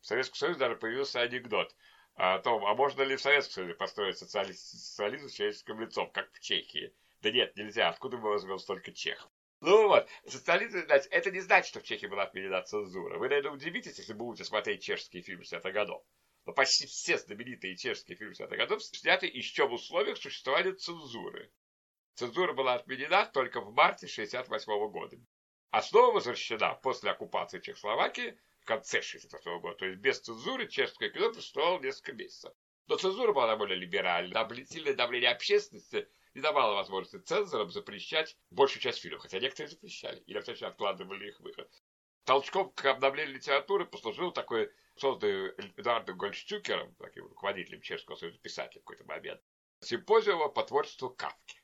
В 0.00 0.06
Советском 0.06 0.36
Союзе 0.36 0.58
даже 0.58 0.74
появился 0.74 1.20
анекдот 1.20 1.72
о 2.14 2.40
том, 2.40 2.66
а 2.66 2.74
можно 2.74 3.02
ли 3.02 3.14
в 3.14 3.20
Советском 3.20 3.54
Союзе 3.54 3.74
построить 3.74 4.18
социализм, 4.18 4.58
социализм 4.58 5.28
с 5.28 5.32
человеческим 5.32 5.80
лицом, 5.80 6.10
как 6.10 6.32
в 6.32 6.40
Чехии. 6.40 6.92
Да 7.20 7.30
нет, 7.30 7.56
нельзя. 7.56 7.88
Откуда 7.88 8.16
мы 8.16 8.30
возьмем 8.30 8.58
столько 8.58 8.90
чехов? 8.90 9.30
Ну 9.62 9.86
вот, 9.86 10.08
социализм, 10.26 10.84
значит, 10.86 11.06
это 11.12 11.30
не 11.30 11.38
значит, 11.38 11.68
что 11.68 11.78
в 11.78 11.84
Чехии 11.84 12.06
была 12.06 12.24
отменена 12.24 12.62
цензура. 12.62 13.16
Вы, 13.16 13.28
наверное, 13.28 13.52
удивитесь, 13.52 13.96
если 13.96 14.12
будете 14.12 14.44
смотреть 14.44 14.82
чешские 14.82 15.22
фильмы 15.22 15.44
60-х 15.44 15.70
годов. 15.70 16.02
Но 16.44 16.52
почти 16.52 16.88
все 16.88 17.16
знаменитые 17.16 17.76
чешские 17.76 18.16
фильмы 18.16 18.32
60-х 18.32 18.56
годов 18.56 18.82
сняты 18.82 19.26
еще 19.26 19.68
в 19.68 19.72
условиях 19.72 20.18
существования 20.18 20.72
цензуры. 20.72 21.52
Цензура 22.14 22.52
была 22.54 22.74
отменена 22.74 23.24
только 23.26 23.60
в 23.60 23.72
марте 23.72 24.06
1968 24.06 24.90
года. 24.90 25.16
Основа 25.70 26.12
возвращена 26.12 26.74
после 26.82 27.12
оккупации 27.12 27.60
Чехословакии 27.60 28.36
в 28.62 28.64
конце 28.64 28.98
1968 28.98 29.60
года. 29.60 29.76
То 29.76 29.86
есть 29.86 30.00
без 30.00 30.18
цензуры 30.18 30.66
чешское 30.66 31.08
кино 31.08 31.32
существовало 31.32 31.78
несколько 31.78 32.14
месяцев. 32.14 32.52
Но 32.88 32.96
цензура 32.96 33.32
была 33.32 33.46
довольно 33.46 33.74
либеральна. 33.74 34.44
Сильное 34.66 34.94
давление 34.94 35.30
общественности 35.30 36.08
не 36.34 36.40
давало 36.40 36.74
возможности 36.74 37.18
цензорам 37.26 37.70
запрещать 37.70 38.36
большую 38.50 38.82
часть 38.82 39.00
фильмов. 39.00 39.22
Хотя 39.22 39.38
некоторые 39.38 39.70
запрещали. 39.70 40.20
Или 40.26 40.38
вообще 40.38 40.66
откладывали 40.66 41.28
их 41.28 41.40
выход. 41.40 41.70
Толчком 42.24 42.70
к 42.70 42.84
обновлению 42.84 43.34
литературы 43.34 43.84
послужил 43.84 44.30
такой 44.32 44.70
созданный 44.96 45.50
Эдуардом 45.76 46.16
Гольштюкером, 46.16 46.94
таким 46.96 47.24
руководителем 47.24 47.80
Чешского 47.80 48.16
союза 48.16 48.38
писателей 48.38 48.80
в 48.80 48.84
какой-то 48.84 49.04
момент, 49.04 49.40
симпозиум 49.80 50.52
по 50.52 50.62
творчеству 50.62 51.10
Кавки. 51.10 51.60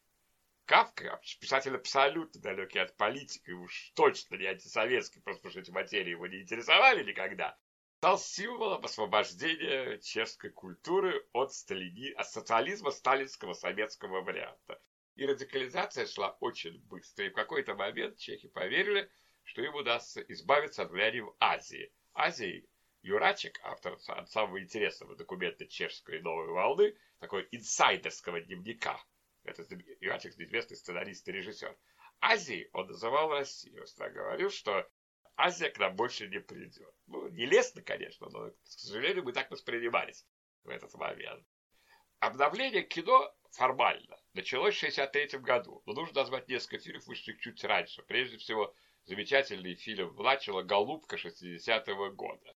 Кавка, 0.65 1.21
писатель 1.41 1.75
абсолютно 1.75 2.41
далекий 2.41 2.81
от 2.81 2.97
политики, 2.97 3.53
уж 3.53 3.93
точно 3.95 4.35
не 4.35 4.47
антисоветский, 4.47 5.23
просто 5.23 5.43
потому 5.43 5.53
что 5.53 5.61
эти 5.61 5.71
материи 5.71 6.11
его 6.11 6.27
не 6.27 6.43
интересовали 6.43 7.05
никогда, 7.05 7.57
стал 7.99 8.17
символом 8.17 8.85
освобождения 8.85 9.99
чешской 9.99 10.51
культуры 10.51 11.27
от, 11.33 11.53
сталини... 11.53 12.13
от 12.13 12.31
социализма 12.31 12.93
сталинского 12.93 13.55
советского 13.55 14.21
варианта. 14.21 14.81
И 15.17 15.27
радикализация 15.27 16.07
шла 16.07 16.37
очень 16.39 16.79
быстро. 16.85 17.27
И 17.27 17.31
в 17.31 17.35
какой-то 17.35 17.75
момент 17.75 18.17
чехи 18.17 18.47
поверили, 18.47 19.11
что 19.43 19.63
им 19.63 19.75
удастся 19.75 20.21
избавиться 20.21 20.83
от 20.83 20.93
влияния 20.93 21.25
в 21.25 21.35
Азии. 21.41 21.93
Азии 22.15 22.69
Юрачек, 23.03 23.59
автор 23.65 23.99
самого 23.99 24.63
интересного 24.63 25.17
документа 25.17 25.67
чешской 25.67 26.21
новой 26.21 26.47
волны, 26.53 26.97
такой 27.19 27.49
инсайдерского 27.51 28.41
дневника– 28.41 29.03
это 29.43 29.65
Иоанчик, 30.01 30.39
известный 30.39 30.77
сценарист 30.77 31.27
и 31.27 31.33
режиссер. 31.33 31.77
Азии 32.21 32.71
он 32.73 32.87
называл 32.87 33.31
Россию. 33.31 33.85
Он 33.99 34.13
говорил, 34.13 34.51
что 34.51 34.89
Азия 35.39 35.71
к 35.71 35.79
нам 35.79 35.95
больше 35.95 36.27
не 36.27 36.41
придет. 36.41 36.93
Ну, 37.07 37.29
не 37.29 37.47
лестно, 37.47 37.81
конечно, 37.81 38.29
но, 38.29 38.51
к 38.51 38.57
сожалению, 38.65 39.23
мы 39.23 39.33
так 39.33 39.49
воспринимались 39.53 40.27
в 40.65 40.69
этот 40.69 40.93
момент. 40.95 41.47
Обновление 42.19 42.83
кино 42.83 43.33
формально 43.53 44.19
началось 44.35 44.75
в 44.75 44.79
1963 44.79 45.39
году, 45.39 45.81
но 45.87 45.93
нужно 45.93 46.23
назвать 46.23 46.49
несколько 46.49 46.81
фильмов, 46.81 47.07
вышедших 47.07 47.41
чуть 47.41 47.63
раньше. 47.63 48.03
Прежде 48.03 48.37
всего, 48.37 48.75
замечательный 49.05 49.77
фильм 49.77 50.09
Влачева 50.11 50.63
«Голубка» 50.63 51.15
60-го 51.15 52.11
года. 52.11 52.57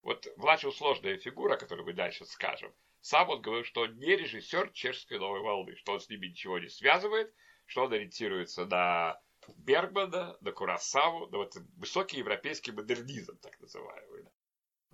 Вот 0.00 0.26
Влачев 0.38 0.74
сложная 0.74 1.18
фигура, 1.18 1.54
о 1.54 1.58
которой 1.58 1.84
мы 1.84 1.92
дальше 1.92 2.24
скажем. 2.24 2.74
Сам 3.02 3.28
он 3.28 3.42
говорил, 3.42 3.64
что 3.66 3.82
он 3.82 3.98
не 3.98 4.16
режиссер 4.16 4.70
чешской 4.70 5.18
новой 5.18 5.40
волны, 5.40 5.76
что 5.76 5.92
он 5.92 6.00
с 6.00 6.08
ними 6.08 6.28
ничего 6.28 6.58
не 6.58 6.70
связывает, 6.70 7.30
что 7.66 7.84
он 7.84 7.92
ориентируется 7.92 8.64
на 8.64 9.20
Бергмана, 9.56 10.36
на 10.40 10.52
Курасаву, 10.52 11.26
на 11.28 11.38
вот 11.38 11.54
высокий 11.76 12.18
европейский 12.18 12.72
модернизм, 12.72 13.38
так 13.38 13.58
называемый, 13.60 14.26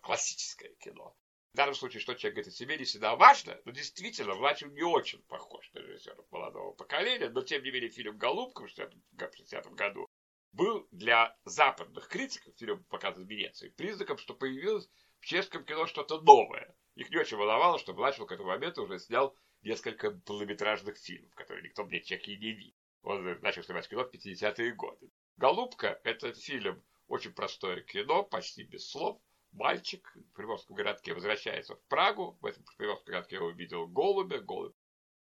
классическое 0.00 0.74
кино. 0.76 1.16
В 1.52 1.56
данном 1.56 1.74
случае, 1.74 2.00
что 2.00 2.14
человек 2.14 2.36
говорит 2.36 2.52
о 2.52 2.56
себе, 2.56 2.78
не 2.78 2.84
всегда 2.84 3.14
важно, 3.14 3.60
но 3.66 3.72
действительно, 3.72 4.34
Влачев 4.34 4.72
не 4.72 4.82
очень 4.82 5.22
похож 5.24 5.70
на 5.72 5.80
режиссера 5.80 6.16
молодого 6.30 6.72
поколения, 6.72 7.28
но 7.28 7.42
тем 7.42 7.62
не 7.62 7.70
менее 7.70 7.90
фильм 7.90 8.16
«Голубка» 8.16 8.64
в 8.64 8.70
60 8.70 9.66
году 9.74 10.08
был 10.52 10.86
для 10.90 11.36
западных 11.44 12.08
критиков, 12.08 12.54
фильм 12.56 12.84
показан 12.84 13.26
в 13.26 13.28
Венеции, 13.28 13.68
признаком, 13.68 14.16
что 14.16 14.34
появилось 14.34 14.88
в 15.20 15.26
чешском 15.26 15.64
кино 15.64 15.86
что-то 15.86 16.20
новое. 16.20 16.74
Их 16.94 17.10
не 17.10 17.18
очень 17.18 17.36
волновало, 17.36 17.78
что 17.78 17.92
Блачев 17.92 18.26
к 18.26 18.32
этому 18.32 18.48
моменту 18.48 18.82
уже 18.82 18.98
снял 18.98 19.36
несколько 19.62 20.10
полнометражных 20.10 20.96
фильмов, 20.98 21.34
которые 21.34 21.64
никто 21.64 21.84
мне 21.84 22.02
Чехии 22.02 22.32
не 22.32 22.52
видел. 22.52 22.81
Он 23.02 23.38
начал 23.40 23.62
снимать 23.62 23.88
кино 23.88 24.04
в 24.04 24.14
50-е 24.14 24.72
годы. 24.72 25.10
«Голубка»— 25.36 26.00
это 26.04 26.32
фильм, 26.34 26.82
очень 27.08 27.32
простое 27.32 27.80
кино, 27.82 28.22
почти 28.22 28.62
без 28.62 28.88
слов. 28.88 29.20
Мальчик 29.52 30.10
в 30.14 30.32
Приморском 30.34 30.76
городке 30.76 31.12
возвращается 31.12 31.74
в 31.74 31.82
Прагу. 31.88 32.38
В 32.40 32.46
этом 32.46 32.64
Приморском 32.76 33.12
городке 33.12 33.38
он 33.38 33.52
увидел 33.52 33.86
голубя, 33.86 34.38
голубь. 34.38 34.76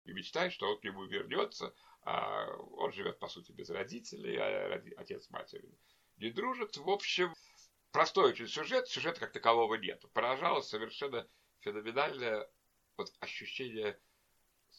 И 0.03 0.11
мечтает, 0.11 0.53
что 0.53 0.67
он 0.69 0.79
к 0.79 0.83
нему 0.83 1.05
вернется. 1.05 1.73
А 2.03 2.47
он 2.77 2.91
живет, 2.91 3.19
по 3.19 3.27
сути, 3.27 3.51
без 3.51 3.69
родителей, 3.69 4.37
а 4.37 4.81
отец 4.97 5.25
с 5.25 5.29
матерью 5.29 5.75
не 6.19 6.29
дружат. 6.31 6.77
В 6.77 6.89
общем, 6.89 7.33
простой 7.91 8.31
очень 8.31 8.47
сюжет, 8.47 8.87
сюжета 8.87 9.19
как 9.19 9.31
такового 9.31 9.75
нет. 9.75 10.03
Поражало 10.13 10.61
совершенно 10.61 11.27
феноменальное 11.59 12.49
вот 12.97 13.11
ощущение, 13.19 13.99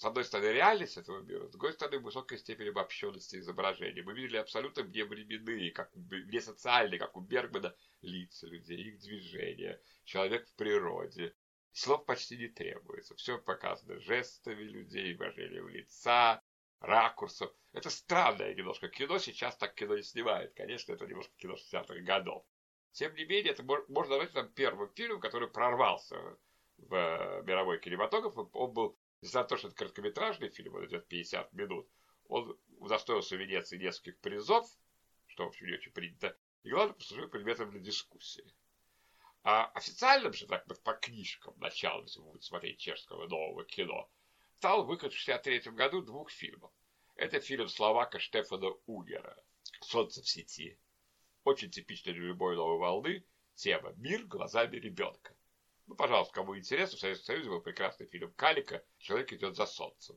с 0.00 0.04
одной 0.06 0.24
стороны, 0.24 0.46
реальность 0.46 0.96
этого 0.96 1.20
мира, 1.20 1.46
с 1.46 1.50
другой 1.50 1.74
стороны, 1.74 1.98
высокой 1.98 2.38
степени 2.38 2.70
обобщенности 2.70 3.36
изображения. 3.36 4.02
Мы 4.02 4.14
видели 4.14 4.38
абсолютно 4.38 4.82
вневременные, 4.82 5.72
как 5.72 5.90
вне 5.94 6.40
социальные, 6.40 6.98
как 6.98 7.18
у 7.18 7.20
Бергмана, 7.20 7.76
лица 8.00 8.46
людей, 8.46 8.78
их 8.78 8.98
движения, 9.00 9.78
человек 10.04 10.48
в 10.48 10.54
природе. 10.54 11.34
Слов 11.72 12.06
почти 12.06 12.38
не 12.38 12.48
требуется. 12.48 13.14
Все 13.16 13.36
показано 13.36 14.00
жестами 14.00 14.62
людей, 14.62 15.12
выражением 15.12 15.68
лица, 15.68 16.42
ракурсов. 16.80 17.52
Это 17.74 17.90
странное 17.90 18.54
немножко 18.54 18.88
кино. 18.88 19.18
Сейчас 19.18 19.54
так 19.58 19.74
кино 19.74 19.98
не 19.98 20.02
снимает. 20.02 20.54
Конечно, 20.54 20.94
это 20.94 21.06
немножко 21.06 21.34
кино 21.36 21.56
60-х 21.56 22.00
годов. 22.00 22.46
Тем 22.92 23.14
не 23.16 23.26
менее, 23.26 23.52
это 23.52 23.62
можно 23.64 24.16
назвать 24.16 24.32
там 24.32 24.48
первым 24.48 24.88
фильмом, 24.94 25.20
который 25.20 25.48
прорвался 25.48 26.16
в 26.78 26.94
э, 26.94 27.42
мировой 27.44 27.78
кинематограф. 27.80 28.34
Он 28.54 28.72
был, 28.72 28.98
несмотря 29.22 29.42
на 29.42 29.48
то, 29.48 29.56
что 29.56 29.68
это 29.68 29.76
короткометражный 29.76 30.48
фильм, 30.50 30.74
он 30.74 30.86
идет 30.86 31.08
50 31.08 31.52
минут, 31.52 31.88
он 32.28 32.58
удостоился 32.78 33.36
в 33.36 33.40
Венеции 33.40 33.78
нескольких 33.78 34.18
призов, 34.18 34.68
что, 35.26 35.44
в 35.44 35.48
общем, 35.48 35.66
не 35.66 35.74
очень 35.74 35.92
принято, 35.92 36.36
и, 36.62 36.70
главное, 36.70 36.94
послужил 36.94 37.28
предметом 37.28 37.70
для 37.70 37.80
дискуссии. 37.80 38.44
А 39.42 39.66
официальным 39.66 40.32
же, 40.32 40.46
так 40.46 40.66
по 40.82 40.92
книжкам 40.94 41.54
начала, 41.58 42.02
если 42.02 42.20
вы 42.20 42.26
будете 42.26 42.46
смотреть 42.46 42.78
чешского 42.78 43.26
нового 43.26 43.64
кино, 43.64 44.10
стал 44.56 44.84
выход 44.84 45.12
в 45.14 45.22
1963 45.22 45.72
году 45.72 46.02
двух 46.02 46.30
фильмов. 46.30 46.70
Это 47.16 47.40
фильм 47.40 47.68
словака 47.68 48.18
Штефана 48.18 48.70
Угера 48.86 49.42
«Солнце 49.80 50.22
в 50.22 50.28
сети». 50.28 50.78
Очень 51.44 51.70
типичная 51.70 52.12
для 52.12 52.24
любой 52.24 52.56
новой 52.56 52.78
волны 52.78 53.24
тема 53.54 53.92
«Мир 53.96 54.24
глазами 54.24 54.76
ребенка». 54.76 55.34
Ну, 55.90 55.96
пожалуйста, 55.96 56.32
кому 56.34 56.56
интересно, 56.56 56.96
в 56.96 57.00
Советском 57.00 57.34
Союзе 57.34 57.50
был 57.50 57.60
прекрасный 57.60 58.06
фильм 58.06 58.32
«Калика. 58.34 58.84
Человек 58.98 59.32
идет 59.32 59.56
за 59.56 59.66
солнцем». 59.66 60.16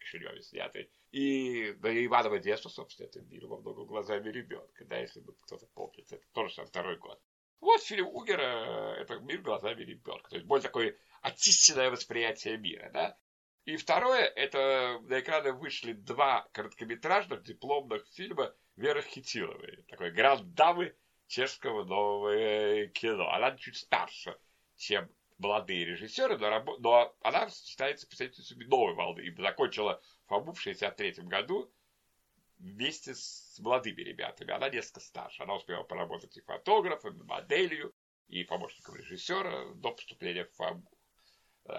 Кишиневе 0.00 0.42
снятый. 0.42 0.90
И 1.12 1.74
да 1.74 1.92
и 1.92 2.06
Иваново 2.06 2.40
детство, 2.40 2.68
собственно, 2.68 3.06
это 3.06 3.20
мир 3.20 3.46
во 3.46 3.58
много 3.58 3.84
глазами 3.84 4.28
ребенка, 4.30 4.84
да, 4.84 4.98
если 4.98 5.20
бы 5.20 5.32
кто-то 5.42 5.64
помнит. 5.74 6.10
Это 6.10 6.24
тоже 6.32 6.54
сам 6.54 6.66
второй 6.66 6.96
год. 6.96 7.22
Вот 7.60 7.84
фильм 7.84 8.08
Угера, 8.08 8.96
это 8.98 9.20
мир 9.20 9.42
глазами 9.42 9.82
ребенка. 9.82 10.28
То 10.28 10.36
есть 10.36 10.48
более 10.48 10.64
такое 10.64 10.96
очищенное 11.22 11.92
восприятие 11.92 12.58
мира, 12.58 12.90
да. 12.92 13.16
И 13.64 13.76
второе, 13.76 14.24
это 14.24 14.98
на 15.02 15.20
экраны 15.20 15.52
вышли 15.52 15.92
два 15.92 16.48
короткометражных 16.50 17.44
дипломных 17.44 18.04
фильма 18.08 18.52
Веры 18.74 19.02
Хитиловой. 19.02 19.84
Такой 19.88 20.10
гранд 20.10 20.52
дамы 20.54 20.96
чешского 21.28 21.84
нового 21.84 22.88
кино. 22.88 23.30
Она 23.30 23.56
чуть 23.56 23.76
старше 23.76 24.36
чем 24.76 25.10
молодые 25.38 25.84
режиссеры, 25.84 26.38
но, 26.38 26.76
но 26.78 27.16
она 27.22 27.48
считается 27.50 28.06
представительницей 28.06 28.56
новой 28.66 28.94
волны 28.94 29.20
и 29.20 29.34
закончила 29.36 30.00
ФАМУ 30.26 30.52
в 30.52 30.60
63 30.60 31.24
году 31.24 31.70
вместе 32.58 33.14
с 33.14 33.58
молодыми 33.58 34.00
ребятами. 34.00 34.52
Она 34.52 34.70
несколько 34.70 35.00
старше. 35.00 35.42
Она 35.42 35.56
успела 35.56 35.82
поработать 35.82 36.36
и 36.36 36.40
фотографом, 36.40 37.20
и 37.20 37.24
моделью, 37.24 37.92
и 38.28 38.44
помощником 38.44 38.96
режиссера 38.96 39.74
до 39.74 39.92
поступления 39.92 40.44
в 40.44 40.52
ФАМУ. 40.54 40.90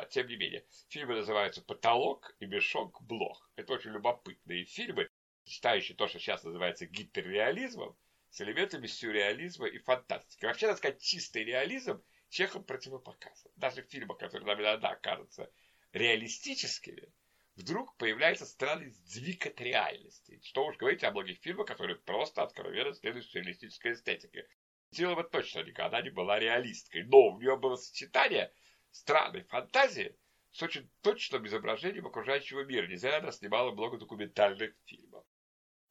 Тем 0.10 0.28
не 0.28 0.36
менее, 0.36 0.66
фильмы 0.90 1.16
называются 1.16 1.62
«Потолок» 1.62 2.36
и 2.40 2.46
«Мешок 2.46 3.02
Блох». 3.02 3.50
Это 3.56 3.74
очень 3.74 3.92
любопытные 3.92 4.66
фильмы, 4.66 5.10
сочетающие 5.46 5.96
то, 5.96 6.08
что 6.08 6.20
сейчас 6.20 6.44
называется 6.44 6.86
гиперреализмом, 6.86 7.96
с 8.30 8.42
элементами 8.42 8.86
сюрреализма 8.86 9.68
и 9.68 9.80
фантастики. 9.80 10.46
Вообще, 10.46 10.68
надо 10.68 10.78
сказать, 10.78 11.02
чистый 11.02 11.46
реализм 11.46 12.04
Чехов 12.30 12.66
противопоказан. 12.66 13.52
Даже 13.56 13.84
в 13.84 13.90
фильмах, 13.90 14.18
которые 14.18 14.48
нам 14.48 14.62
иногда 14.62 14.96
кажутся 14.96 15.52
реалистическими, 15.94 17.12
вдруг 17.56 17.96
появляется 17.98 18.46
странный 18.46 18.90
сдвиг 18.90 19.46
от 19.46 19.60
реальности. 19.62 20.40
Что 20.44 20.66
уж 20.66 20.78
говорить 20.78 21.04
о 21.04 21.12
многих 21.12 21.40
фильмах, 21.40 21.68
которые 21.68 21.98
просто 21.98 22.44
откровенно 22.44 22.94
следуют 22.94 23.26
сюрреалистической 23.28 23.94
эстетике. 23.94 24.48
Силова 24.92 25.24
точно 25.24 25.64
никогда 25.64 26.02
не 26.02 26.10
была 26.10 26.40
реалисткой, 26.40 27.04
но 27.04 27.30
у 27.30 27.40
нее 27.40 27.58
было 27.58 27.76
сочетание– 27.76 28.54
странной 28.92 29.44
фантазии 29.44 30.16
с 30.52 30.62
очень 30.64 30.90
точным 31.02 31.46
изображением 31.46 32.08
окружающего 32.08 32.64
мира. 32.64 32.88
Не 32.88 32.96
зря 32.96 33.18
она 33.18 33.32
снимала 33.32 33.72
много 33.72 33.98
документальных 33.98 34.74
фильмов. 34.86 35.26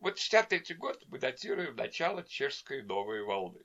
Вот 0.00 0.18
63 0.18 0.74
год 0.76 1.02
мы 1.06 1.18
датируем 1.18 1.76
начало 1.76 2.24
чешской 2.24 2.82
новой 2.82 3.22
волны. 3.22 3.64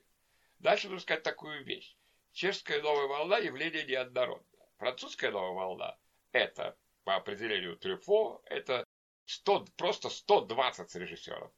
Дальше 0.58 0.88
нужно 0.88 1.02
сказать 1.02 1.22
такую 1.22 1.64
вещь. 1.64 1.96
Чешская 2.32 2.80
новая 2.80 3.08
волна 3.08 3.38
явление 3.38 3.84
неоднородное. 3.84 4.66
Французская 4.78 5.30
новая 5.30 5.52
волна– 5.52 5.98
это, 6.32 6.78
по 7.04 7.14
определению 7.14 7.76
Трюфо, 7.76 8.42
это 8.46 8.86
100, 9.26 9.66
просто 9.76 10.08
120 10.08 10.94
режиссеров, 10.94 11.52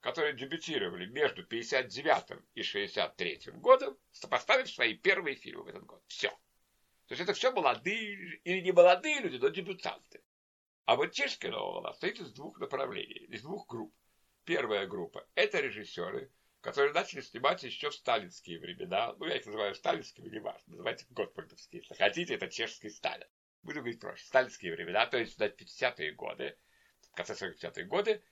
которые 0.00 0.34
дебютировали 0.34 1.06
между 1.06 1.44
59 1.44 2.42
и 2.54 2.62
63 2.62 3.52
годом, 3.54 3.96
поставив 4.28 4.70
свои 4.70 4.94
первые 4.94 5.34
фильмы 5.34 5.64
в 5.64 5.68
этот 5.68 5.84
год. 5.84 6.02
Все. 6.08 6.28
То 7.06 7.14
есть 7.14 7.22
это 7.22 7.32
все 7.32 7.50
молодые 7.50 8.40
или 8.44 8.60
не 8.60 8.72
молодые 8.72 9.20
люди, 9.20 9.36
но 9.36 9.48
дебютанты. 9.48 10.22
А 10.84 10.96
вот 10.96 11.12
чешская 11.12 11.50
новая 11.50 11.72
волна 11.72 11.92
состоит 11.92 12.20
из 12.20 12.32
двух 12.32 12.58
направлений, 12.58 13.26
из 13.30 13.42
двух 13.42 13.66
групп. 13.66 13.94
Первая 14.44 14.86
группа– 14.86 15.26
это 15.34 15.60
режиссеры, 15.60 16.30
которые 16.62 16.94
начали 16.94 17.20
снимать 17.20 17.62
еще 17.64 17.90
в 17.90 17.94
сталинские 17.94 18.60
времена. 18.60 19.14
Ну, 19.18 19.26
я 19.26 19.36
их 19.36 19.44
называю 19.44 19.74
сталинскими, 19.74 20.30
не 20.30 20.38
важно. 20.38 20.62
Называйте 20.68 21.04
Готфордовские. 21.10 21.82
Если 21.82 21.94
хотите, 21.94 22.34
это 22.34 22.48
чешский 22.48 22.88
Сталин. 22.88 23.26
Буду 23.62 23.80
говорить 23.80 24.00
проще. 24.00 24.24
Сталинские 24.24 24.72
времена, 24.72 25.06
то 25.06 25.18
есть, 25.18 25.34
знаете, 25.36 25.64
50-е 25.64 26.12
годы, 26.12 26.56
в 27.10 27.14
конце 27.14 27.34
40-50-е 27.34 27.84
годы. 27.84 28.22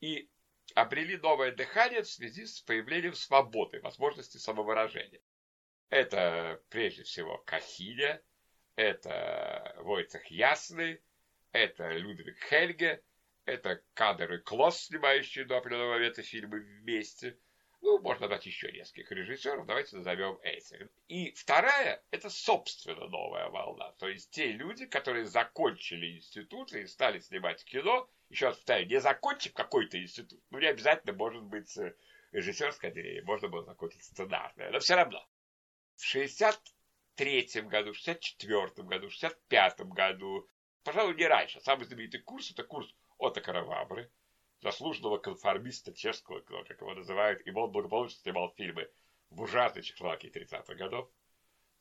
И 0.00 0.30
обрели 0.74 1.18
новое 1.18 1.52
дыхание 1.52 2.02
в 2.02 2.08
связи 2.08 2.46
с 2.46 2.60
появлением 2.60 3.14
свободы, 3.14 3.80
возможности 3.80 4.38
самовыражения. 4.38 5.20
Это 5.90 6.62
прежде 6.70 7.02
всего 7.02 7.38
Кахиля, 7.38 8.22
это 8.76 9.74
Войцех 9.78 10.26
Ясный, 10.26 11.02
это 11.52 11.90
Людвиг 11.92 12.38
Хельге, 12.44 13.02
это 13.44 13.82
кадры 13.94 14.40
Клосс, 14.40 14.86
снимающие 14.86 15.44
до 15.44 15.58
определенного 15.58 15.94
момента 15.94 16.22
фильмы 16.22 16.60
вместе. 16.60 17.38
Ну, 17.80 18.00
можно 18.00 18.28
дать 18.28 18.44
еще 18.44 18.72
нескольких 18.72 19.10
режиссеров, 19.12 19.66
давайте 19.66 19.96
назовем 19.96 20.38
этих. 20.42 20.88
И 21.06 21.32
вторая– 21.32 22.02
это, 22.10 22.28
собственно, 22.28 23.06
новая 23.06 23.48
волна. 23.48 23.92
То 23.92 24.08
есть 24.08 24.30
те 24.30 24.52
люди, 24.52 24.86
которые 24.86 25.26
закончили 25.26 26.16
институты 26.16 26.82
и 26.82 26.86
стали 26.86 27.20
снимать 27.20 27.64
кино, 27.64 28.08
еще 28.30 28.46
раз 28.46 28.56
повторяю, 28.56 28.88
не 28.88 29.00
закончив 29.00 29.52
какой-то 29.54 30.00
институт, 30.02 30.40
ну, 30.50 30.58
не 30.58 30.66
обязательно 30.66 31.12
может 31.12 31.42
быть 31.44 31.76
э, 31.78 31.94
режиссерское 32.32 32.90
отделение, 32.90 33.22
можно 33.22 33.48
было 33.48 33.62
закончить 33.62 34.04
сценарное, 34.04 34.70
но 34.70 34.80
все 34.80 34.96
равно 34.96 35.26
в 35.96 36.04
63 36.04 37.62
году, 37.62 37.92
в 37.92 37.96
64 37.96 38.86
году, 38.86 39.08
в 39.08 39.12
65 39.12 39.80
году, 39.80 40.48
пожалуй, 40.84 41.14
не 41.14 41.26
раньше. 41.26 41.60
Самый 41.60 41.84
знаменитый 41.84 42.20
курс– 42.20 42.50
это 42.52 42.64
курс 42.64 42.92
Отто 43.18 43.40
Каравабры, 43.40 44.10
заслуженного 44.60 45.18
конформиста 45.18 45.92
чешского, 45.92 46.40
как 46.40 46.80
его 46.80 46.94
называют, 46.94 47.46
и 47.46 47.50
он 47.50 47.70
благополучно 47.70 48.18
снимал 48.20 48.52
фильмы 48.56 48.90
в 49.30 49.42
ужасной 49.42 49.82
Чехословакии 49.82 50.30
30-х 50.30 50.74
годов, 50.74 51.10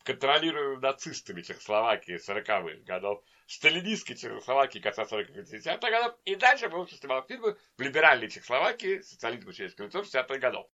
контролируемым 0.04 0.80
нацистами 0.80 1.42
Чехословакии 1.42 2.16
40-х 2.16 2.84
годов, 2.86 3.24
сталинистской 3.48 4.16
Чехословакии 4.16 4.80
конца 4.80 5.04
40-х 5.04 5.34
50-х 5.34 5.90
годов, 5.90 6.20
и 6.26 6.36
дальше 6.36 6.68
он 6.70 6.88
снимал 6.88 7.26
фильмы 7.26 7.58
в 7.78 7.82
либеральной 7.82 8.30
Чехословакии, 8.30 9.02
социализм 9.02 9.52
через 9.52 9.74
кольцо 9.76 10.02
60-х 10.02 10.38
годов. 10.38 10.70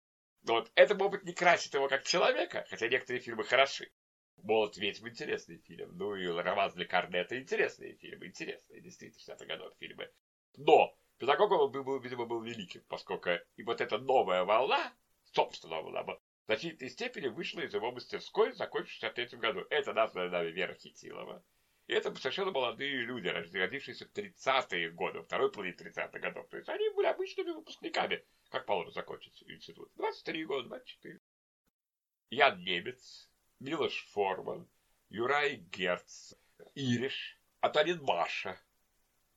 Вот 0.45 0.73
это, 0.75 0.95
может 0.95 1.13
быть, 1.13 1.25
не 1.25 1.33
красит 1.35 1.75
его 1.75 1.89
как 1.89 2.05
человека, 2.05 2.65
хотя 2.71 2.89
некоторые 2.89 3.21
фильмы 3.21 3.45
хороши. 3.45 3.93
«Молот 4.43 4.79
ведьм»– 4.79 5.07
интересный 5.09 5.59
фильм. 5.59 5.97
Ну 5.99 6.15
и 6.15 6.27
«Роман 6.27 6.71
для 6.71 6.87
Корнета»– 6.87 7.39
интересные 7.39 7.95
фильмы. 7.97 8.27
Интересные, 8.27 8.81
действительно, 8.81 9.21
60 9.21 9.47
годов 9.47 9.75
фильмы. 9.79 10.11
Но 10.57 10.97
педагогом 11.21 11.61
он 11.61 11.71
был, 11.71 12.01
видимо, 12.01 12.27
был 12.27 12.41
великим, 12.43 12.83
поскольку 12.89 13.31
и 13.57 13.63
вот 13.63 13.81
эта 13.81 13.99
новая 13.99 14.45
волна, 14.45 14.93
собственно, 15.33 15.81
волна, 15.81 16.03
в 16.03 16.19
значительной 16.47 16.91
степени 16.91 17.29
вышла 17.29 17.61
из 17.61 17.73
его 17.73 17.93
мастерской, 17.93 18.53
закончив 18.53 18.91
в 18.91 18.95
63 18.95 19.39
году. 19.39 19.65
Это 19.71 19.93
названа 19.93 20.31
нами 20.31 20.49
Вера 20.49 20.75
Хитилова. 20.75 21.45
И 21.87 21.93
это 21.93 22.15
совершенно 22.17 22.51
молодые 22.51 23.03
люди, 23.03 23.29
родившиеся 23.29 24.07
в 24.07 24.13
30-е 24.13 24.91
годы, 24.91 25.23
второй 25.23 25.53
половине 25.53 25.77
30-х 25.77 26.19
годов. 26.19 26.49
То 26.49 26.57
есть 26.57 26.69
они 26.69 26.89
были 26.91 27.07
обычными 27.07 27.51
выпускниками 27.51 28.25
как 28.51 28.67
положено 28.67 28.93
закончить 28.93 29.43
институт. 29.47 29.91
23 29.97 30.45
года, 30.45 30.69
24. 30.69 31.21
Ян 32.31 32.63
Немец, 32.63 33.29
Милош 33.61 34.07
Форман, 34.13 34.69
Юрай 35.09 35.57
Герц, 35.57 36.35
Ириш, 36.75 37.39
Атанин 37.61 38.03
Маша, 38.03 38.61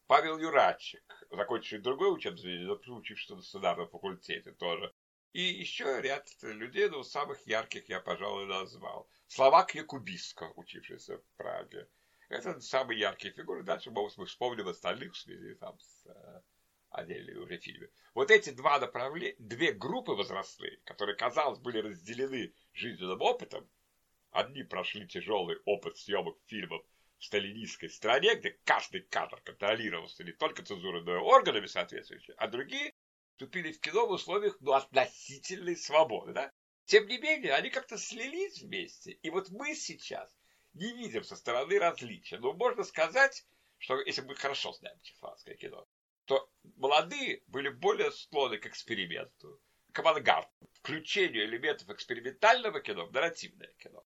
Павел 0.08 0.38
Юрачек, 0.38 1.04
закончивший 1.32 1.80
другой 1.80 2.14
учебное 2.14 2.42
заведение, 2.42 2.74
учившийся 2.74 3.36
на 3.36 3.42
сценарном 3.42 3.88
факультете 3.88 4.52
тоже. 4.52 4.94
И 5.32 5.42
еще 5.42 6.02
ряд 6.02 6.28
людей, 6.42 6.90
но 6.90 7.04
самых 7.04 7.48
ярких 7.48 7.88
я, 7.90 8.00
пожалуй, 8.00 8.46
назвал. 8.46 9.10
Словак 9.28 9.74
Якубиско, 9.76 10.52
учившийся 10.56 11.18
в 11.18 11.24
Праге. 11.38 11.88
Это 12.30 12.60
самые 12.60 13.00
яркие 13.00 13.34
фигуры. 13.34 13.64
Дальше 13.64 13.92
мы 13.92 14.08
вспомним 14.26 14.68
остальных 14.68 15.14
в 15.14 15.18
связи 15.18 15.56
там, 15.56 15.80
с 15.80 16.06
э, 16.06 16.42
отдельные 16.90 17.40
уже 17.40 17.58
фильмы. 17.58 17.90
Вот 18.14 18.30
эти 18.30 18.52
два 18.52 18.80
направления, 18.80 19.36
две 19.40 19.72
группы 19.72 20.12
возрастные, 20.12 20.80
которые, 20.84 21.16
казалось, 21.16 21.60
были 21.60 21.80
разделены 21.80 22.54
жизненным 22.74 23.22
опытом, 23.22 23.68
одни 24.32 24.64
прошли 24.64 25.08
тяжелый 25.08 25.58
опыт 25.66 25.98
съемок 25.98 26.38
фильмов 26.46 26.84
сталинистской 27.24 27.90
стране, 27.90 28.36
где 28.36 28.52
каждый 28.64 29.02
кадр 29.02 29.42
контролировался 29.42 30.24
не 30.24 30.32
только 30.32 30.64
цензурой, 30.64 31.04
но 31.04 31.16
и 31.16 31.20
органами 31.20 31.68
соответствующими, 31.68 32.36
а 32.38 32.48
другие 32.48 32.94
вступили 33.32 33.72
в 33.72 33.80
кино 33.80 34.08
в 34.08 34.12
условиях 34.12 34.58
ну, 34.62 34.74
относительной 34.74 35.76
свободы. 35.76 36.34
Да? 36.34 36.52
Тем 36.86 37.08
не 37.08 37.18
менее, 37.18 37.54
они 37.54 37.70
как-то 37.70 37.98
слились 37.98 38.62
вместе. 38.62 39.12
И 39.12 39.30
вот 39.30 39.50
мы 39.50 39.76
сейчас 39.76 40.30
не 40.74 40.94
видим 40.94 41.24
со 41.24 41.36
стороны 41.36 41.80
различия. 41.80 42.38
Но 42.40 42.54
можно 42.54 42.84
сказать, 42.84 43.46
что 43.78 44.00
если 44.02 44.22
мы 44.22 44.36
хорошо 44.36 44.74
знаем 44.74 45.00
чехословацкое 45.02 45.56
кино, 45.56 45.88
то 46.26 46.50
молодые 46.78 47.44
были 47.48 47.70
более 47.70 48.12
склонны 48.12 48.58
к 48.58 48.66
эксперименту, 48.66 49.60
к 49.92 50.00
авангарду, 50.00 50.50
включению 50.74 51.46
элементов 51.46 51.90
экспериментального 51.90 52.80
кино 52.80 53.06
в 53.06 53.12
нарративное 53.12 53.74
кино. 53.78 54.06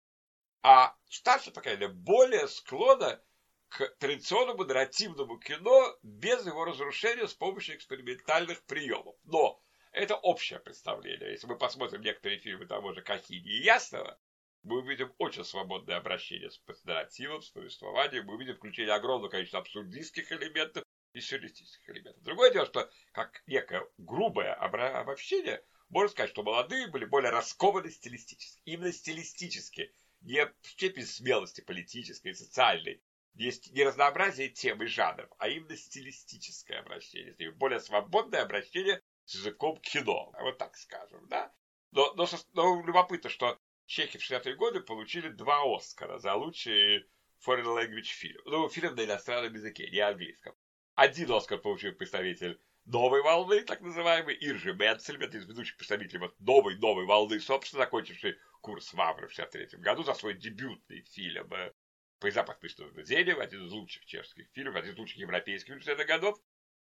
А 0.62 0.94
старшее 1.08 1.52
поколение 1.54 1.88
более 1.88 2.48
склонно 2.48 3.22
к 3.68 3.88
традиционному 3.98 4.64
нарративному 4.64 5.38
кино 5.38 5.96
без 6.02 6.44
его 6.44 6.64
разрушения 6.64 7.26
с 7.26 7.34
помощью 7.34 7.76
экспериментальных 7.76 8.62
приемов. 8.64 9.16
Но 9.24 9.62
это 9.92 10.16
общее 10.16 10.58
представление. 10.58 11.30
Если 11.30 11.46
мы 11.46 11.56
посмотрим 11.56 12.02
некоторые 12.02 12.40
фильмы 12.40 12.66
того 12.66 12.92
же 12.92 13.02
Кахини 13.02 13.48
и 13.48 13.62
Ясного, 13.62 14.18
мы 14.62 14.78
увидим 14.78 15.14
очень 15.18 15.44
свободное 15.44 15.96
обращение 15.96 16.50
с 16.50 16.60
нарративом, 16.84 17.42
с 17.42 17.48
повествованием, 17.50 18.26
мы 18.26 18.34
увидим 18.34 18.56
включение 18.56 18.92
огромного 18.92 19.30
количества 19.30 19.60
абсурдистских 19.60 20.30
элементов, 20.32 20.84
и 21.12 21.20
сюрреалистических 21.20 21.88
элементов. 21.90 22.22
Другое 22.22 22.52
дело, 22.52 22.66
что 22.66 22.90
как 23.12 23.42
некое 23.46 23.86
грубое 23.98 24.54
обобщение, 24.54 25.62
можно 25.88 26.08
сказать, 26.08 26.30
что 26.30 26.42
молодые 26.42 26.86
были 26.86 27.04
более 27.04 27.30
раскованы 27.30 27.90
стилистически. 27.90 28.60
Именно 28.64 28.92
стилистически, 28.92 29.92
не 30.20 30.46
в 30.46 30.68
степени 30.68 31.04
смелости 31.04 31.60
политической, 31.60 32.34
социальной, 32.34 33.02
есть 33.34 33.72
не 33.72 33.84
разнообразие 33.84 34.48
тем 34.48 34.82
и 34.82 34.86
жанров, 34.86 35.30
а 35.38 35.48
именно 35.48 35.76
стилистическое 35.76 36.80
обращение, 36.80 37.52
более 37.52 37.80
свободное 37.80 38.42
обращение 38.42 39.02
с 39.24 39.34
языком 39.34 39.78
кино, 39.80 40.32
вот 40.40 40.58
так 40.58 40.76
скажем, 40.76 41.26
да. 41.28 41.52
Но, 41.92 42.12
но, 42.14 42.26
но 42.54 42.82
любопытно, 42.82 43.30
что 43.30 43.58
чехи 43.86 44.18
в 44.18 44.30
60-е 44.30 44.54
годы 44.54 44.80
получили 44.80 45.28
два 45.28 45.62
Оскара 45.64 46.18
за 46.18 46.34
лучший 46.34 47.08
foreign 47.44 47.64
language 47.64 48.04
фильм. 48.04 48.40
Ну, 48.44 48.68
фильм 48.68 48.94
на 48.94 49.04
иностранном 49.04 49.54
языке, 49.54 49.88
не 49.90 49.98
английском. 49.98 50.54
Один 50.94 51.32
Оскар 51.32 51.58
получил 51.58 51.92
представитель 51.94 52.60
новой 52.84 53.22
волны, 53.22 53.62
так 53.62 53.80
называемой, 53.80 54.36
Иржи 54.40 54.74
Менцельм, 54.74 55.22
это 55.22 55.38
из 55.38 55.46
ведущих 55.46 55.76
представителей 55.76 56.20
вот 56.20 56.38
новой, 56.40 56.76
новой 56.78 57.06
волны, 57.06 57.40
собственно, 57.40 57.84
закончивший 57.84 58.36
курс 58.60 58.92
Вавры 58.92 59.28
в 59.28 59.32
1963 59.32 59.80
году 59.80 60.02
за 60.02 60.14
свой 60.14 60.34
дебютный 60.34 61.02
фильм 61.02 61.52
э, 61.52 61.72
«Поезда 62.18 62.42
под 62.42 62.60
приступом 62.60 62.98
один 62.98 63.66
из 63.66 63.72
лучших 63.72 64.04
чешских 64.04 64.48
фильмов, 64.52 64.76
один 64.76 64.92
из 64.92 64.98
лучших 64.98 65.18
европейских 65.18 65.68
фильмов 65.68 65.84
60 65.84 66.06
годов, 66.06 66.40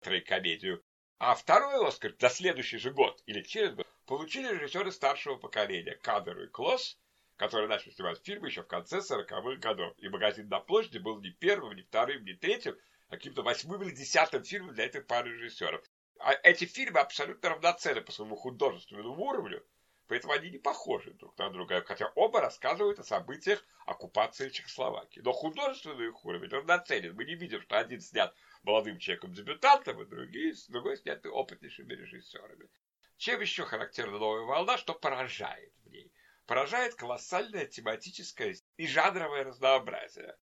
трагикомедию. 0.02 0.84
А 1.20 1.36
второй 1.36 1.88
Оскар 1.88 2.16
на 2.20 2.30
следующий 2.30 2.78
же 2.78 2.92
год 2.92 3.22
или 3.26 3.42
через 3.42 3.74
год 3.76 3.88
получили 4.06 4.54
режиссеры 4.54 4.92
старшего 4.92 5.36
поколения 5.36 5.96
Кадер 5.96 6.42
и 6.42 6.48
Клосс, 6.48 6.98
которые 7.36 7.70
начали 7.70 7.92
снимать 7.92 8.24
фильмы 8.24 8.48
еще 8.48 8.64
в 8.64 8.68
конце 8.68 8.98
40-х 8.98 9.56
годов. 9.58 9.94
И 9.98 10.10
«Магазин 10.10 10.50
на 10.50 10.60
площади» 10.60 10.98
был 10.98 11.20
не 11.22 11.30
первым, 11.30 11.76
не 11.76 11.84
вторым, 11.84 12.24
не 12.26 12.34
третьим, 12.34 12.78
а 13.08 13.18
каким-то 13.18 13.44
восьмым 13.44 13.84
или 13.84 13.92
десятым 13.92 14.44
фильмом 14.44 14.74
для 14.74 14.86
этих 14.86 15.08
пары 15.08 15.32
режиссеров. 15.34 15.84
А 16.20 16.34
эти 16.44 16.66
фильмы 16.66 17.00
абсолютно 17.00 17.50
равноценны 17.50 18.02
по 18.02 18.12
своему 18.12 18.36
художественному 18.36 19.22
уровню, 19.24 19.66
поэтому 20.10 20.34
они 20.34 20.50
не 20.50 20.58
похожи 20.58 21.14
друг 21.14 21.38
на 21.38 21.52
друга, 21.52 21.84
хотя 21.86 22.12
оба 22.16 22.42
рассказывают 22.42 22.98
о 22.98 23.04
событиях 23.04 23.64
оккупации 23.86 24.50
Чехословакии. 24.50 25.20
Но 25.20 25.32
художественный 25.32 26.08
их 26.08 26.26
уровень 26.26 26.50
равноценен. 26.50 27.16
Мы 27.16 27.26
не 27.26 27.36
видим, 27.36 27.62
что 27.62 27.78
один 27.78 28.02
снят 28.02 28.36
молодым 28.64 28.98
человеком-дебютантом, 28.98 30.02
и 30.02 30.06
другие, 30.08 30.56
другой 30.70 30.98
сняты 30.98 31.30
опытнейшими 31.30 31.94
режиссерами. 31.94 32.70
Чем 33.18 33.40
еще 33.40 33.66
характерна 33.66 34.18
новая 34.18 34.42
волна, 34.42 34.78
что 34.80 34.96
поражает 34.96 35.74
в 35.84 35.90
ней? 35.92 36.12
Поражает 36.48 36.96
колоссальное 36.96 37.68
тематическое 37.68 38.56
и 38.78 38.88
жанровое 38.88 39.44
разнообразие. 39.44 40.36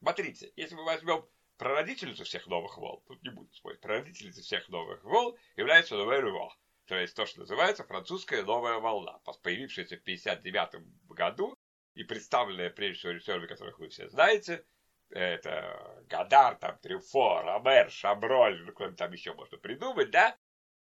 Смотрите, 0.00 0.52
если 0.54 0.74
мы 0.74 0.84
возьмем 0.84 1.26
прародительницу 1.56 2.24
всех 2.24 2.46
новых 2.46 2.76
волн, 2.76 3.02
тут 3.06 3.22
не 3.22 3.30
будет 3.30 3.54
спорить, 3.54 3.80
прародительницей 3.80 4.42
всех 4.42 4.68
новых 4.68 5.02
волн 5.02 5.34
является 5.56 5.96
Новая 5.96 6.20
Рюво, 6.20 6.54
то 6.88 6.96
есть 6.96 7.14
то, 7.14 7.26
что 7.26 7.40
называется 7.40 7.84
французская 7.84 8.42
новая 8.42 8.78
волна, 8.78 9.20
появившаяся 9.42 9.98
в 9.98 10.00
1959 10.00 10.82
году 11.10 11.54
и 11.94 12.02
представленная 12.02 12.70
прежде 12.70 12.98
всего 12.98 13.12
режиссерами, 13.12 13.46
которых 13.46 13.78
вы 13.78 13.90
все 13.90 14.08
знаете, 14.08 14.64
это 15.10 16.02
Гадар, 16.08 16.56
там, 16.56 16.78
Трюфо, 16.78 17.42
Ромер, 17.42 17.90
Шаброль, 17.90 18.64
ну, 18.64 18.72
кроме 18.72 18.96
там 18.96 19.12
еще 19.12 19.34
можно 19.34 19.58
придумать, 19.58 20.10
да? 20.10 20.38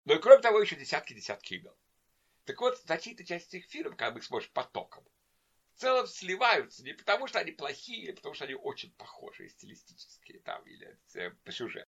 Ну 0.03 0.15
и 0.15 0.19
кроме 0.19 0.41
того, 0.41 0.59
еще 0.59 0.75
десятки-десятки 0.75 1.55
имен. 1.55 1.73
Так 2.43 2.59
вот, 2.59 2.77
значительная 2.79 3.25
часть 3.25 3.53
этих 3.53 3.65
фильмов, 3.69 3.95
когда 3.95 4.11
мы 4.11 4.19
их 4.19 4.25
смотрим 4.25 4.51
потоком, 4.51 5.05
в 5.75 5.79
целом 5.79 6.07
сливаются 6.07 6.83
не 6.83 6.91
потому, 6.91 7.27
что 7.27 7.39
они 7.39 7.51
плохие, 7.51 8.03
или 8.03 8.11
потому, 8.11 8.35
что 8.35 8.43
они 8.43 8.55
очень 8.55 8.93
похожие 8.95 9.49
стилистические 9.49 10.39
там, 10.41 10.61
или 10.65 10.99
э, 11.15 11.29
по 11.29 11.51
сюжету, 11.53 11.89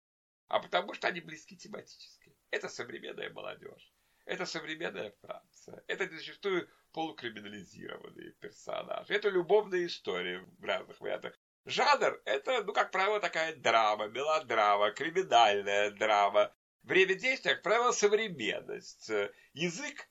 а 0.47 0.59
потому, 0.59 0.93
что 0.93 1.07
они 1.07 1.21
близки 1.21 1.55
тематически. 1.55 2.35
Это 2.51 2.69
современная 2.69 3.31
молодежь. 3.31 3.92
Это 4.25 4.45
современная 4.45 5.13
Франция. 5.21 5.83
Это 5.87 6.07
зачастую 6.09 6.69
полукриминализированные 6.93 8.31
персонажи. 8.39 9.13
Это 9.13 9.29
любовные 9.29 9.87
истории 9.87 10.45
в 10.59 10.63
разных 10.63 10.99
вариантах. 11.01 11.37
Жанр– 11.65 12.21
это, 12.25 12.63
ну, 12.63 12.73
как 12.73 12.91
правило, 12.91 13.19
такая 13.19 13.55
драма, 13.55 14.07
мелодрама, 14.07 14.91
криминальная 14.91 15.91
драма. 15.91 16.53
Время 16.83 17.15
действия, 17.15 17.55
как 17.55 17.63
правило, 17.63 17.91
современность. 17.91 19.09
Язык 19.53 20.09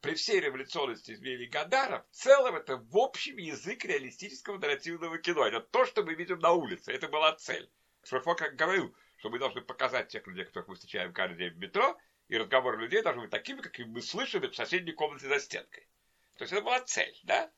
при 0.00 0.14
всей 0.14 0.40
революционности 0.40 1.12
изменений 1.12 1.46
Гадара, 1.46 2.06
в 2.12 2.14
целом 2.14 2.54
это 2.54 2.76
в 2.76 2.96
общем 2.96 3.38
язык 3.38 3.84
реалистического 3.84 4.58
нарративного 4.58 5.18
кино. 5.18 5.46
Это 5.46 5.60
то, 5.60 5.84
что 5.84 6.04
мы 6.04 6.14
видим 6.14 6.38
на 6.38 6.52
улице. 6.52 6.92
Это 6.92 7.08
была 7.08 7.34
цель. 7.34 7.68
Шефо 8.04 8.36
как 8.36 8.54
говорил, 8.54 8.94
что 9.16 9.30
мы 9.30 9.40
должны 9.40 9.62
показать 9.62 10.08
тех 10.08 10.24
людей, 10.28 10.44
которых 10.44 10.68
мы 10.68 10.74
встречаем 10.76 11.12
каждый 11.12 11.38
день 11.38 11.54
в 11.54 11.58
метро, 11.58 11.98
и 12.28 12.36
разговоры 12.36 12.78
людей 12.78 13.02
должны 13.02 13.22
быть 13.22 13.30
такими, 13.30 13.60
какими 13.60 13.86
мы 13.86 14.02
слышим 14.02 14.42
в 14.42 14.54
соседней 14.54 14.92
комнате 14.92 15.28
за 15.28 15.38
стенкой. 15.38 15.88
То 16.36 16.44
есть 16.44 16.52
это 16.52 16.62
была 16.62 16.80
цель, 16.80 17.18
да? 17.24 17.50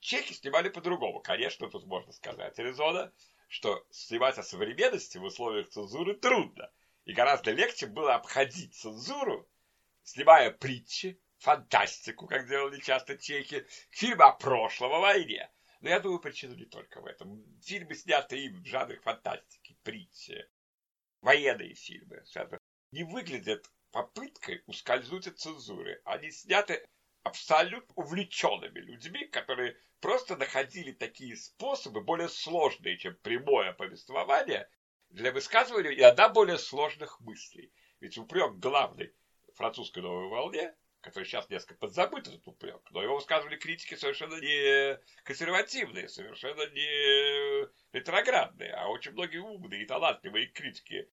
Чехи 0.00 0.32
снимали 0.32 0.68
по-другому. 0.68 1.20
Конечно, 1.20 1.68
тут 1.70 1.86
можно 1.86 2.12
сказать, 2.12 2.58
Аризона, 2.58 3.12
что 3.48 3.86
снимать 3.90 4.38
о 4.38 4.42
современности 4.42 5.18
в 5.18 5.24
условиях 5.24 5.68
цензуры 5.68 6.14
трудно. 6.14 6.70
И 7.04 7.12
гораздо 7.12 7.52
легче 7.52 7.86
было 7.86 8.14
обходить 8.14 8.74
цензуру, 8.74 9.48
снимая 10.02 10.50
притчи, 10.50 11.20
фантастику, 11.38 12.26
как 12.26 12.48
делали 12.48 12.80
часто 12.80 13.16
чехи, 13.16 13.66
фильмы 13.90 14.24
о 14.24 14.32
прошлом, 14.32 14.92
о 14.92 15.00
войне. 15.00 15.50
Но 15.80 15.90
я 15.90 16.00
думаю, 16.00 16.20
причина 16.20 16.54
не 16.54 16.64
только 16.64 17.00
в 17.00 17.06
этом. 17.06 17.44
Фильмы, 17.62 17.94
снятые 17.94 18.46
им 18.46 18.62
в 18.62 18.66
жанре 18.66 18.98
фантастики, 19.00 19.76
притчи, 19.82 20.48
военные 21.20 21.74
фильмы, 21.74 22.24
не 22.90 23.04
выглядят 23.04 23.70
попыткой 23.96 24.62
ускользнуть 24.66 25.26
от 25.26 25.38
цензуры. 25.38 26.02
Они 26.04 26.30
сняты 26.30 26.84
абсолютно 27.22 27.94
увлеченными 27.94 28.78
людьми, 28.78 29.24
которые 29.24 29.74
просто 30.00 30.36
находили 30.36 30.92
такие 30.92 31.34
способы, 31.34 32.02
более 32.02 32.28
сложные, 32.28 32.98
чем 32.98 33.16
прямое 33.22 33.72
повествование, 33.72 34.68
для 35.08 35.32
высказывания 35.32 35.94
иногда 35.98 36.28
более 36.28 36.58
сложных 36.58 37.20
мыслей. 37.20 37.72
Ведь 38.00 38.18
упрек 38.18 38.56
главный 38.56 39.14
французской 39.54 40.00
новой 40.00 40.28
волне, 40.28 40.74
который 41.00 41.24
сейчас 41.24 41.48
несколько 41.48 41.76
подзабыт 41.76 42.28
этот 42.28 42.46
упрек, 42.46 42.82
но 42.90 43.02
его 43.02 43.14
высказывали 43.14 43.56
критики 43.56 43.94
совершенно 43.94 44.34
не 44.34 45.00
консервативные, 45.22 46.10
совершенно 46.10 46.66
не 46.68 47.66
ретроградные, 47.94 48.74
а 48.74 48.88
очень 48.88 49.12
многие 49.12 49.38
умные 49.38 49.84
и 49.84 49.86
талантливые 49.86 50.48
критики 50.48 51.08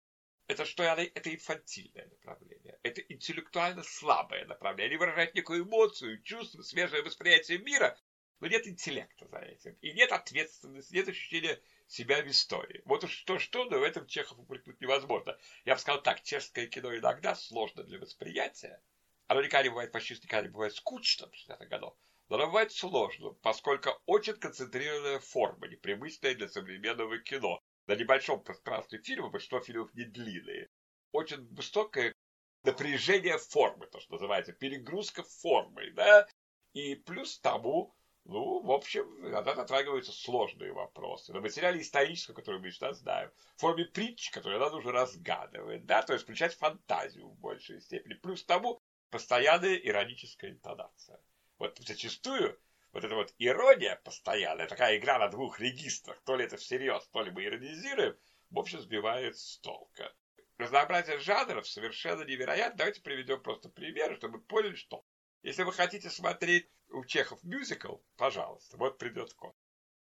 это 0.48 0.66
что 0.66 0.84
это 0.84 1.34
инфантильное 1.34 2.08
направление, 2.08 2.80
это 2.84 3.02
интеллектуально 3.02 3.84
слабое 3.84 4.46
направление. 4.46 4.90
Они 4.90 4.98
выражают 4.98 5.34
некую 5.36 5.64
эмоцию, 5.64 6.22
чувство, 6.22 6.62
свежее 6.62 7.02
восприятие 7.02 7.60
мира, 7.60 7.98
но 8.40 8.48
нет 8.48 8.68
интеллекта 8.68 9.26
за 9.28 9.38
этим. 9.38 9.78
И 9.82 9.94
нет 9.94 10.12
ответственности, 10.12 10.94
нет 10.94 11.08
ощущения 11.08 11.62
себя 11.88 12.22
в 12.22 12.28
истории. 12.28 12.82
Вот 12.86 13.04
уж 13.06 13.12
что-что, 13.12 13.66
но 13.66 13.80
в 13.80 13.84
этом 13.84 14.06
Чехов 14.06 14.38
упрекнуть 14.38 14.82
невозможно. 14.82 15.38
Я 15.64 15.76
бы 15.76 15.80
сказал 15.80 16.02
так, 16.02 16.22
чешское 16.24 16.68
кино 16.68 16.94
иногда 16.94 17.36
сложно 17.36 17.84
для 17.84 18.00
восприятия. 18.00 18.82
Оно 19.28 19.42
никогда 19.42 19.64
не 19.64 19.70
бывает, 19.70 19.92
почти 19.94 20.16
никогда 20.16 20.42
не 20.42 20.52
бывает 20.52 20.76
скучным 20.76 21.32
в 21.32 21.36
60 21.36 21.70
годов. 21.70 21.96
Но 22.28 22.36
оно 22.36 22.48
бывает 22.48 22.72
сложным, 22.74 23.36
поскольку 23.36 23.92
очень 24.06 24.34
концентрированная 24.34 25.20
форма, 25.20 25.68
непривычная 25.68 26.36
для 26.36 26.50
современного 26.50 27.20
кино 27.20 27.64
на 27.88 27.96
небольшом 27.96 28.44
пространстве 28.44 29.00
фильма, 29.00 29.30
большинство 29.30 29.60
фильмов 29.60 29.94
не 29.94 30.06
длинные, 30.06 30.70
очень 31.12 31.48
высокое 31.54 32.14
напряжение 32.64 33.38
формы, 33.38 33.88
то, 33.88 34.00
что 34.00 34.14
называется, 34.14 34.54
перегрузка 34.54 35.24
формы, 35.24 35.92
да, 35.92 36.28
и 36.74 36.96
плюс 36.96 37.40
тому, 37.40 37.94
ну, 38.26 38.62
в 38.62 38.72
общем, 38.72 39.04
иногда 39.28 39.54
затрагиваются 39.54 40.14
сложные 40.14 40.72
вопросы. 40.72 41.34
На 41.34 41.42
материале 41.42 41.82
историческом, 41.82 42.36
который 42.36 42.62
мы 42.62 42.72
сейчас 42.72 43.00
знаем, 43.00 43.32
в 43.58 43.62
форме 43.62 43.86
притч, 43.86 44.32
которую 44.32 44.60
надо 44.60 44.78
уже 44.78 44.92
разгадывать, 44.92 45.86
да, 45.86 46.02
то 46.02 46.14
есть 46.14 46.24
включать 46.24 46.56
фантазию 46.56 47.28
в 47.28 47.38
большей 47.38 47.82
степени. 47.82 48.14
Плюс 48.14 48.44
тому 48.46 48.80
постоянная 49.10 49.76
ироническая 49.76 50.52
интонация. 50.52 51.22
Вот 51.60 51.78
зачастую 51.80 52.58
вот 52.94 53.04
эта 53.04 53.16
вот 53.16 53.34
ирония 53.40 54.00
постоянная, 54.04 54.68
такая 54.68 54.98
игра 54.98 55.18
на 55.18 55.28
двух 55.28 55.60
регистрах, 55.60 56.22
то 56.24 56.36
ли 56.36 56.46
это 56.46 56.58
всерьез, 56.58 57.06
то 57.08 57.24
ли 57.24 57.32
мы 57.32 57.44
иронизируем, 57.44 58.16
в 58.52 58.60
общем, 58.60 58.80
сбивает 58.80 59.36
с 59.38 59.58
толка. 59.60 60.14
Разнообразие 60.58 61.18
жанров 61.18 61.68
совершенно 61.68 62.24
невероятно. 62.24 62.78
Давайте 62.78 63.02
приведем 63.02 63.42
просто 63.42 63.70
примеры, 63.70 64.16
чтобы 64.16 64.38
вы 64.38 64.44
поняли, 64.44 64.76
что 64.76 65.04
если 65.42 65.64
вы 65.64 65.74
хотите 65.74 66.12
смотреть 66.12 66.70
у 66.90 67.04
Чехов 67.04 67.44
мюзикл, 67.44 67.98
пожалуйста, 68.16 68.78
вот 68.78 69.00
придет 69.00 69.34
код. 69.34 69.56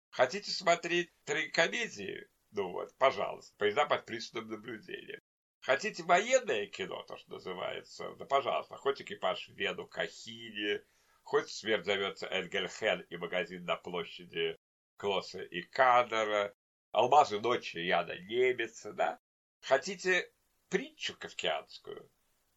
Хотите 0.10 0.51
смотреть 0.51 1.13
трагикомедии, 1.23 2.27
ну 2.51 2.73
вот, 2.73 2.93
пожалуйста, 2.97 3.56
поезда 3.58 3.86
под 3.86 4.06
пристальным 4.06 4.51
наблюдением. 4.51 5.21
Хотите 5.62 6.04
военное 6.04 6.67
кино, 6.67 7.04
то, 7.04 7.15
что 7.15 7.32
называется, 7.32 8.13
да, 8.15 8.25
пожалуйста, 8.25 8.75
хоть 8.75 9.01
экипаж 9.01 9.47
в 9.47 9.54
Вену, 9.54 9.88
Хоть 11.23 11.49
смерть 11.49 11.86
зовется 11.86 12.27
Энгельхен 12.27 13.01
и 13.10 13.17
магазин 13.17 13.65
на 13.65 13.75
площади 13.75 14.57
Клосса 14.97 15.41
и 15.41 15.62
Кадера, 15.62 16.53
Алмазы 16.91 17.39
ночи 17.39 17.77
Яна 17.77 18.17
Немеца, 18.19 18.91
да? 18.93 19.19
Хотите 19.62 20.31
притчу 20.69 21.15
кавкианскую? 21.17 22.10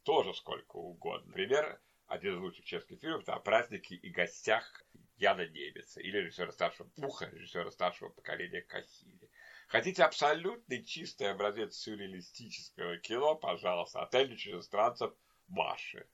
Тоже 0.03 0.35
сколько 0.35 0.77
угодно. 0.77 1.29
Например, 1.29 1.81
один 2.07 2.35
из 2.35 2.41
лучших 2.41 2.65
чешских 2.65 3.01
фильмов 3.01 3.29
о 3.29 3.39
празднике 3.39 3.95
и 3.95 4.11
гостях 4.11 4.83
Яна 5.17 5.47
Немеца 5.47 6.01
или 6.01 6.19
режиссера 6.19 6.51
старшего 6.53 6.89
Пуха, 6.89 7.27
режиссера 7.27 7.71
старшего 7.71 8.09
поколения 8.09 8.63
Кахили. 8.63 9.31
Хотите 9.69 10.03
абсолютный 10.03 10.85
чистый 10.85 11.31
образец 11.31 11.77
сюрреалистического 11.77 12.99
кино, 12.99 13.37
пожалуйста, 13.37 14.03
отель 14.03 14.37
чужестранцев 14.37 15.15
Маши. 15.49 16.07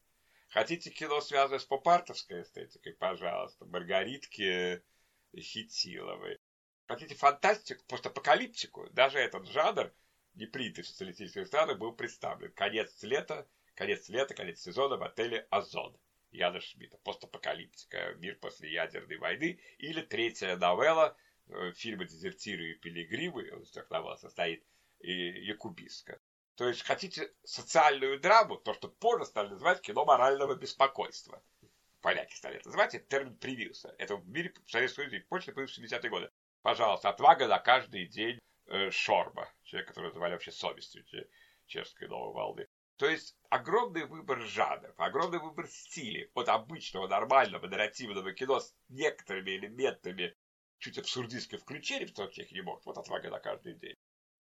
Хотите 0.51 0.91
кино, 0.91 1.21
связанное 1.21 1.61
с 1.61 1.65
попартовской 1.65 2.43
эстетикой, 2.43 2.93
пожалуйста, 2.95 3.65
Маргаритки 3.67 4.83
Хитиловой. 5.37 6.39
Хотите 6.87 7.15
фантастику, 7.15 7.85
постапокалиптику, 7.87 8.91
даже 8.91 9.19
этот 9.19 9.47
жанр 9.47 9.93
не 10.35 10.47
принятый 10.47 10.83
в 10.83 10.89
социалистических 10.89 11.47
странах, 11.47 11.79
был 11.79 11.93
представлен. 11.93 12.53
Конец 12.53 13.01
лета, 13.03 13.47
конец 13.75 14.09
лета, 14.09 14.35
конец 14.35 14.61
сезона 14.61 14.97
в 14.97 15.03
отеле 15.03 15.47
«Озон». 15.51 15.97
Яна 16.33 16.61
Шмидта. 16.61 16.99
Постапокалиптика. 16.99 18.15
Мир 18.19 18.37
после 18.37 18.73
ядерной 18.73 19.19
войны. 19.19 19.61
Или 19.79 20.01
третья 20.03 20.57
новелла 20.57 21.17
э, 21.49 21.73
фильма 21.73 22.05
«Дезертиры 22.05 22.73
и 22.73 22.75
пилигримы». 22.75 23.51
Он 23.53 23.63
из 23.63 23.71
трех 23.71 23.91
новелл 23.91 24.17
состоит. 24.17 24.65
И 25.01 25.13
Якубиска. 25.13 26.21
То 26.61 26.69
есть, 26.69 26.83
хотите 26.83 27.33
социальную 27.43 28.21
драму, 28.21 28.59
то, 28.59 28.75
что 28.75 28.89
позже 28.89 29.25
стали 29.25 29.49
называть 29.49 29.81
кино 29.81 30.05
морального 30.05 30.55
беспокойства. 30.55 31.43
Поляки 32.03 32.35
стали 32.35 32.57
это 32.57 32.69
называть, 32.69 32.95
это 32.95 33.07
термин 33.07 33.35
привился. 33.39 33.95
Это 33.97 34.17
в 34.17 34.29
мире 34.29 34.53
в 34.67 34.71
Советском 34.71 35.05
Союзе 35.05 35.25
позже 35.27 35.53
появился 35.53 35.81
в 35.81 35.85
70-е 35.85 36.11
годы. 36.11 36.31
Пожалуйста, 36.61 37.09
отвага 37.09 37.49
на 37.49 37.59
каждый 37.61 38.05
день 38.09 38.39
э, 38.67 38.91
Шорба, 38.91 39.51
человек, 39.63 39.89
который 39.89 40.09
называли 40.09 40.33
вообще 40.33 40.53
совестью 40.53 41.03
чешской 41.67 42.09
новой 42.09 42.35
волны. 42.35 42.69
То 42.99 43.09
есть 43.09 43.35
огромный 43.49 44.05
выбор 44.05 44.41
жанров, 44.41 44.95
огромный 44.99 45.39
выбор 45.39 45.67
стилей 45.67 46.31
от 46.35 46.51
обычного 46.51 47.09
нормального 47.09 47.67
нарративного 47.69 48.35
кино 48.35 48.61
с 48.61 48.75
некоторыми 48.91 49.53
элементами 49.53 50.37
чуть 50.77 50.99
абсурдистских 50.99 51.61
включений, 51.61 52.05
в 52.05 52.11
которых 52.11 52.53
не 52.53 52.61
мог, 52.61 52.85
вот 52.85 52.99
отвага 52.99 53.31
на 53.31 53.39
каждый 53.39 53.73
день, 53.77 53.97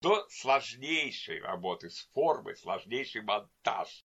до 0.03 0.27
сложнейшей 0.29 1.39
работы 1.39 1.89
с 1.89 2.01
формой, 2.13 2.57
сложнейший 2.57 3.21
монтаж. 3.21 4.03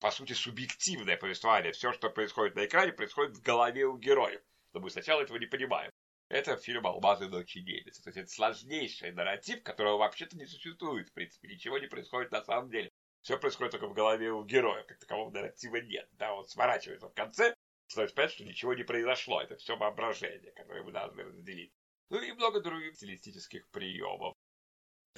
По 0.00 0.10
сути, 0.10 0.32
субъективное 0.32 1.18
повествование. 1.18 1.72
Все, 1.72 1.92
что 1.92 2.08
происходит 2.08 2.56
на 2.56 2.64
экране, 2.64 2.92
происходит 2.92 3.36
в 3.36 3.42
голове 3.42 3.84
у 3.84 3.98
героев. 3.98 4.40
Но 4.72 4.80
мы 4.80 4.88
сначала 4.88 5.20
этого 5.20 5.36
не 5.36 5.44
понимаем. 5.44 5.92
Это 6.30 6.56
фильм 6.56 6.86
«Алмазы 6.86 7.28
ночи 7.28 7.58
немец». 7.58 8.00
То 8.00 8.08
есть 8.08 8.16
это 8.16 8.30
сложнейший 8.30 9.12
нарратив, 9.12 9.62
которого 9.62 9.98
вообще-то 9.98 10.34
не 10.38 10.46
существует, 10.46 11.10
в 11.10 11.12
принципе. 11.12 11.48
Ничего 11.48 11.78
не 11.78 11.88
происходит 11.88 12.32
на 12.32 12.42
самом 12.42 12.70
деле. 12.70 12.90
Все 13.20 13.38
происходит 13.38 13.72
только 13.72 13.86
в 13.86 13.92
голове 13.92 14.32
у 14.32 14.44
героя, 14.44 14.82
как 14.84 14.98
такового 14.98 15.30
нарратива 15.30 15.76
нет. 15.76 16.08
Да, 16.12 16.34
он 16.34 16.46
сворачивается 16.46 17.08
в 17.08 17.14
конце, 17.14 17.54
стоит 17.86 18.14
понять, 18.14 18.32
что 18.32 18.44
ничего 18.44 18.72
не 18.72 18.82
произошло. 18.82 19.42
Это 19.42 19.56
все 19.56 19.76
воображение, 19.76 20.52
которое 20.52 20.82
мы 20.82 20.92
должны 20.92 21.22
разделить. 21.22 21.74
Ну 22.08 22.22
и 22.22 22.32
много 22.32 22.60
других 22.62 22.94
стилистических 22.94 23.68
приемов. 23.68 24.34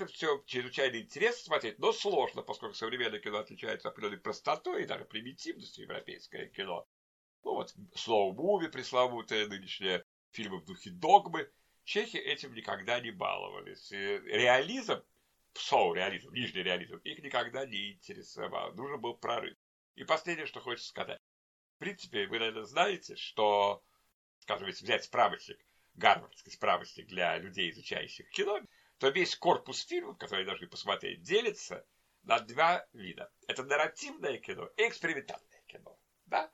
Все 0.05 0.43
чрезвычайно 0.47 0.97
интересно 0.97 1.45
смотреть, 1.45 1.79
но 1.79 1.91
сложно, 1.91 2.43
поскольку 2.43 2.75
современное 2.75 3.19
кино 3.19 3.39
отличается 3.39 3.89
определенной 3.89 4.19
простотой 4.19 4.83
и 4.83 4.87
даже 4.87 5.07
примитивностью 5.07 5.85
европейское 5.85 6.49
кино. 6.49 6.87
Ну 7.45 7.55
вот, 7.55 7.75
слово 7.95 8.35
муви 8.35 8.69
пресловутое, 8.69 9.47
нынешнее 9.47 10.05
фильмы 10.33 10.59
в 10.59 10.67
духе 10.67 10.91
догмы. 10.91 11.51
Чехи 11.85 12.19
этим 12.19 12.53
никогда 12.53 13.01
не 13.01 13.11
баловались. 13.11 13.91
И 13.91 13.97
реализм 13.97 15.03
псоу-реализм, 15.55 16.31
нижний 16.35 16.63
реализм, 16.63 16.99
их 16.99 17.23
никогда 17.23 17.65
не 17.65 17.93
интересовал. 17.93 18.75
Нужен 18.75 19.01
был 19.01 19.15
прорыв. 19.15 19.57
И 19.95 20.05
последнее, 20.05 20.47
что 20.47 20.61
хочется 20.61 20.91
сказать. 20.91 21.21
В 21.77 21.79
принципе, 21.79 22.27
вы, 22.27 22.39
наверное, 22.39 22.65
знаете, 22.65 23.17
что, 23.17 23.83
скажем, 24.41 24.67
если 24.67 24.85
взять 24.85 25.05
справочник, 25.05 25.59
гарвардский 25.95 26.53
справочник 26.53 27.07
для 27.07 27.39
людей, 27.39 27.71
изучающих 27.71 28.29
кино, 28.29 28.61
то 28.99 29.09
весь 29.09 29.37
корпус 29.37 29.85
фильмов, 29.85 30.19
которые 30.19 30.47
должны 30.47 30.67
посмотреть, 30.67 31.23
делится 31.23 31.85
на 32.23 32.41
два 32.41 32.87
вида. 32.93 33.31
Это 33.47 33.63
нарративное 33.63 34.39
кино 34.39 34.69
и 34.77 34.89
экспериментальное 34.89 35.63
кино. 35.67 35.99
Да? 36.27 36.51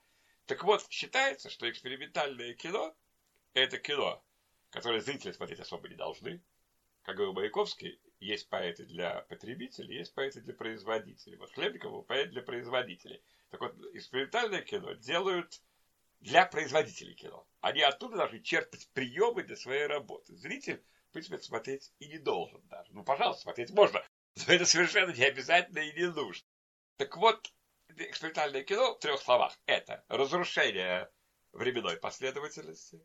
Так 0.47 0.65
вот, 0.65 0.85
считается, 0.91 1.51
что 1.51 1.71
экспериментальное 1.71 2.55
кино– 2.55 2.95
это 3.55 3.79
кино, 3.79 4.23
которое 4.71 5.01
зрители 5.01 5.33
смотреть 5.33 5.61
особо 5.61 5.89
не 5.89 5.95
должны. 5.95 6.43
Как 7.03 7.17
говорил 7.17 7.35
Маяковский, 7.35 8.01
есть 8.21 8.49
поэты 8.49 8.85
для 8.85 9.23
потребителей, 9.23 9.99
есть 9.99 10.15
поэты 10.15 10.41
для 10.41 10.55
производителей. 10.55 11.37
Вот 11.37 11.53
Хлебников 11.53 12.07
поэт 12.07 12.31
для 12.31 12.43
производителей. 12.43 13.23
Так 13.51 13.61
вот, 13.61 13.75
экспериментальное 13.93 14.63
кино 14.63 14.93
делают 14.95 15.61
для 16.21 16.47
производителей 16.47 17.15
кино. 17.15 17.47
Они 17.61 17.83
оттуда 17.83 18.17
должны 18.17 18.41
черпать 18.41 18.89
приемы 18.93 19.43
для 19.43 19.57
своей 19.57 19.87
работы. 19.87 20.37
Зритель, 20.37 20.83
принципе, 21.13 21.39
смотреть 21.39 21.93
и 21.99 22.09
не 22.09 22.19
должен 22.19 22.61
даже. 22.69 22.93
Ну, 22.93 23.05
пожалуйста, 23.05 23.43
смотреть 23.43 23.71
можно, 23.71 24.03
но 24.47 24.53
это 24.53 24.67
совершенно 24.67 25.13
не 25.13 25.25
обязательно 25.25 25.79
и 25.81 25.93
не 25.93 26.11
нужно. 26.11 26.47
Так 26.97 27.17
вот, 27.17 27.53
экспериментальное 27.89 28.65
кино 28.65 28.95
в 28.95 28.99
трех 28.99 29.21
словах. 29.21 29.59
Это 29.67 30.05
разрушение 30.09 31.11
временной 31.53 31.97
последовательности, 31.99 33.05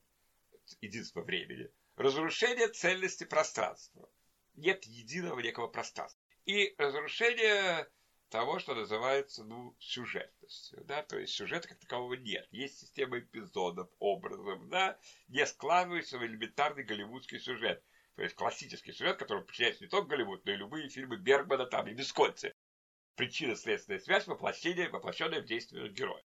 единство 0.81 1.21
времени, 1.21 1.69
разрушение 1.95 2.69
цельности 2.69 3.23
пространства, 3.23 4.09
нет 4.55 4.85
единого 4.85 5.39
некого 5.39 5.67
пространства. 5.67 6.21
И 6.45 6.73
разрушение 6.77 7.89
того, 8.29 8.59
что 8.59 8.75
называется, 8.75 9.43
ну, 9.43 9.75
сюжетностью, 9.79 10.83
да, 10.85 11.01
то 11.01 11.17
есть 11.17 11.33
сюжета 11.33 11.67
как 11.69 11.79
такового 11.79 12.13
нет. 12.15 12.47
Есть 12.51 12.79
система 12.79 13.19
эпизодов, 13.19 13.89
образов, 13.99 14.67
да, 14.69 14.97
не 15.27 15.45
складывается 15.45 16.17
в 16.17 16.25
элементарный 16.25 16.83
голливудский 16.83 17.39
сюжет. 17.39 17.83
То 18.17 18.23
есть 18.23 18.35
классический 18.35 18.93
сюжет, 18.93 19.17
который 19.17 19.43
подчиняется 19.43 19.83
не 19.83 19.89
только 19.91 20.07
Голливуд, 20.07 20.43
но 20.43 20.51
и 20.51 20.55
любые 20.55 20.89
фильмы 20.89 21.17
Бергмана 21.17 21.67
там 21.67 21.87
и 21.87 21.93
Висконси. 21.93 22.51
Причинно-следственная 23.15 23.99
связь, 23.99 24.25
воплощение, 24.25 24.89
воплощенное 24.89 25.39
в 25.39 25.45
действиях 25.45 25.91
героя. 25.91 26.23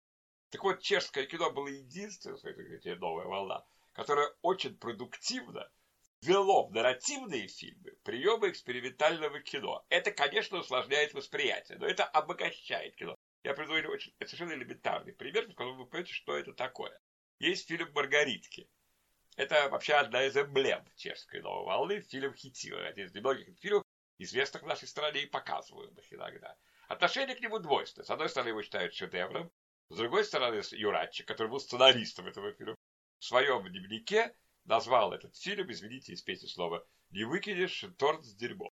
Так 0.49 0.63
вот, 0.63 0.81
чешское 0.81 1.27
кино 1.27 1.51
было 1.51 1.67
единственное, 1.67 2.95
новая 2.95 3.25
волна, 3.25 3.63
которая 3.93 4.33
очень 4.41 4.75
продуктивно 4.75 5.69
ввело 6.23 6.67
в 6.67 6.73
нарративные 6.73 7.47
фильмы 7.47 7.91
приемы 8.03 8.49
экспериментального 8.49 9.39
кино. 9.41 9.85
Это, 9.89 10.11
конечно, 10.11 10.57
усложняет 10.57 11.13
восприятие, 11.13 11.77
но 11.77 11.85
это 11.85 12.03
обогащает 12.03 12.95
кино. 12.95 13.15
Я 13.43 13.53
приведу 13.53 13.91
очень, 13.91 14.11
это 14.17 14.31
совершенно 14.31 14.57
элементарный 14.59 15.13
пример, 15.13 15.45
когда 15.53 15.71
вы 15.73 15.85
поймете, 15.85 16.13
что 16.13 16.35
это 16.35 16.51
такое. 16.53 16.99
Есть 17.37 17.67
фильм 17.67 17.91
«Маргаритки». 17.93 18.67
Это 19.35 19.67
вообще 19.69 19.93
одна 19.95 20.23
из 20.23 20.37
эмблем 20.37 20.85
чешской 20.95 21.41
новой 21.41 21.65
волны, 21.65 22.01
фильм 22.01 22.33
Хитила. 22.33 22.87
Один 22.87 23.07
из 23.07 23.13
немногих 23.13 23.57
фильмов, 23.59 23.83
известных 24.17 24.63
в 24.63 24.67
нашей 24.67 24.87
стране 24.87 25.23
и 25.23 25.27
показываемых 25.27 26.13
иногда. 26.13 26.55
Отношение 26.87 27.35
к 27.35 27.41
нему 27.41 27.59
двойственное. 27.59 28.05
С 28.05 28.09
одной 28.09 28.29
стороны, 28.29 28.49
его 28.49 28.61
считают 28.61 28.93
шедевром, 28.93 29.51
с 29.89 29.97
другой 29.97 30.23
стороны, 30.23 30.61
Юратчик, 30.71 31.27
который 31.27 31.47
был 31.49 31.59
сценаристом 31.59 32.27
этого 32.27 32.53
фильма, 32.53 32.75
в 33.19 33.25
своем 33.25 33.67
дневнике 33.67 34.35
назвал 34.63 35.13
этот 35.13 35.35
фильм, 35.35 35.71
извините, 35.71 36.13
из 36.13 36.21
песни 36.21 36.47
слова, 36.47 36.85
«Не 37.09 37.23
выкинешь 37.23 37.85
торт 37.97 38.23
с 38.25 38.33
дерьмом». 38.35 38.71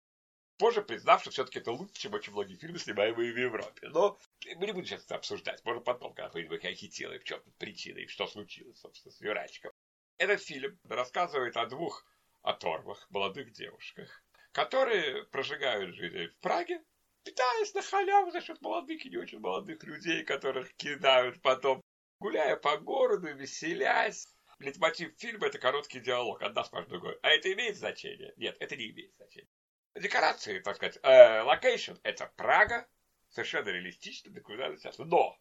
Позже 0.57 0.83
признав, 0.83 1.23
что 1.23 1.31
все-таки 1.31 1.59
это 1.59 1.73
лучше, 1.73 1.95
чем 1.95 2.15
очень 2.15 2.33
многие 2.33 2.57
фильмы, 2.57 2.79
снимаемые 2.79 3.33
в 3.33 3.39
Европе. 3.39 3.89
Но 3.89 4.19
мы 4.57 4.67
не 4.67 4.73
будем 4.73 4.87
сейчас 4.87 5.05
это 5.05 5.17
обсуждать. 5.17 5.65
Можно 5.65 5.81
потом, 5.81 6.13
когда 6.13 6.29
поедем, 6.29 6.61
как 6.61 6.75
хитило, 6.75 7.19
в 7.19 7.25
чем 7.25 7.41
тут 7.41 7.57
причина, 7.57 7.99
и 7.99 8.07
что 8.07 8.27
случилось, 8.27 8.79
собственно, 8.79 9.13
с 9.13 9.21
Юрачиком. 9.23 9.73
Этот 10.21 10.43
фильм 10.43 10.79
рассказывает 10.85 11.57
о 11.57 11.65
двух 11.65 12.05
оторвах, 12.43 13.07
молодых 13.09 13.53
девушках, 13.53 14.23
которые 14.53 15.25
прожигают 15.25 15.95
жизнь 15.95 16.27
в 16.27 16.39
Праге, 16.41 16.85
питаясь 17.25 17.73
на 17.73 17.81
халяву 17.81 18.31
за 18.31 18.43
счет 18.43 18.61
молодых 18.61 19.03
и 19.07 19.09
не 19.09 19.17
очень 19.17 19.39
молодых 19.39 19.83
людей, 19.83 20.23
которых 20.23 20.75
кидают 20.75 21.41
потом, 21.41 21.81
гуляя 22.19 22.57
по 22.57 22.77
городу, 22.77 23.35
веселясь, 23.35 24.29
Лейтмотив 24.59 25.19
фильма– 25.19 25.47
это 25.49 25.59
короткий 25.59 26.01
диалог, 26.01 26.43
одна 26.43 26.65
спрашивает 26.65 26.91
другой. 27.01 27.19
А 27.23 27.31
это 27.31 27.51
имеет 27.55 27.79
значение? 27.79 28.35
Нет, 28.37 28.59
это 28.61 28.77
не 28.77 28.91
имеет 28.91 29.15
значения. 29.15 29.49
Декорации, 29.95 30.59
так 30.59 30.77
сказать, 30.77 30.99
location 31.03 31.93
э,– 31.93 32.01
это 32.03 32.31
Прага, 32.37 32.87
совершенно 33.31 33.71
реалистично, 33.71 34.31
документально 34.31 34.77
сейчас. 34.77 34.99
Но 34.99 35.41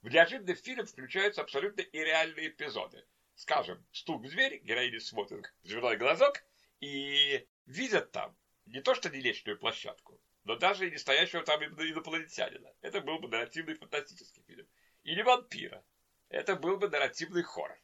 в 0.00 0.08
неожиданный 0.08 0.54
фильм 0.54 0.86
включаются 0.86 1.42
абсолютно 1.42 1.82
ирреальные 1.82 2.48
эпизоды. 2.48 3.04
Скажем, 3.36 3.86
стук 3.92 4.24
в 4.24 4.28
дверь, 4.28 4.60
героиня 4.62 4.98
смотрит 4.98 5.52
в 5.62 5.68
дверной 5.68 5.96
глазок 5.96 6.42
и 6.80 7.46
видят 7.66 8.10
там 8.10 8.36
не 8.64 8.80
то 8.80 8.94
что 8.94 9.10
нелечную 9.10 9.58
площадку, 9.58 10.20
но 10.44 10.56
даже 10.56 10.88
и 10.88 10.90
не 10.90 10.98
там 11.42 11.62
инопланетянина. 11.62 12.72
Это 12.80 13.00
был 13.00 13.18
бы 13.18 13.28
нарративный 13.28 13.74
фантастический 13.74 14.42
фильм. 14.46 14.66
И 15.04 15.14
не 15.14 15.22
вампира. 15.22 15.84
Это 16.30 16.56
был 16.56 16.78
бы 16.78 16.88
нарративный 16.88 17.42
хоррор 17.42 17.78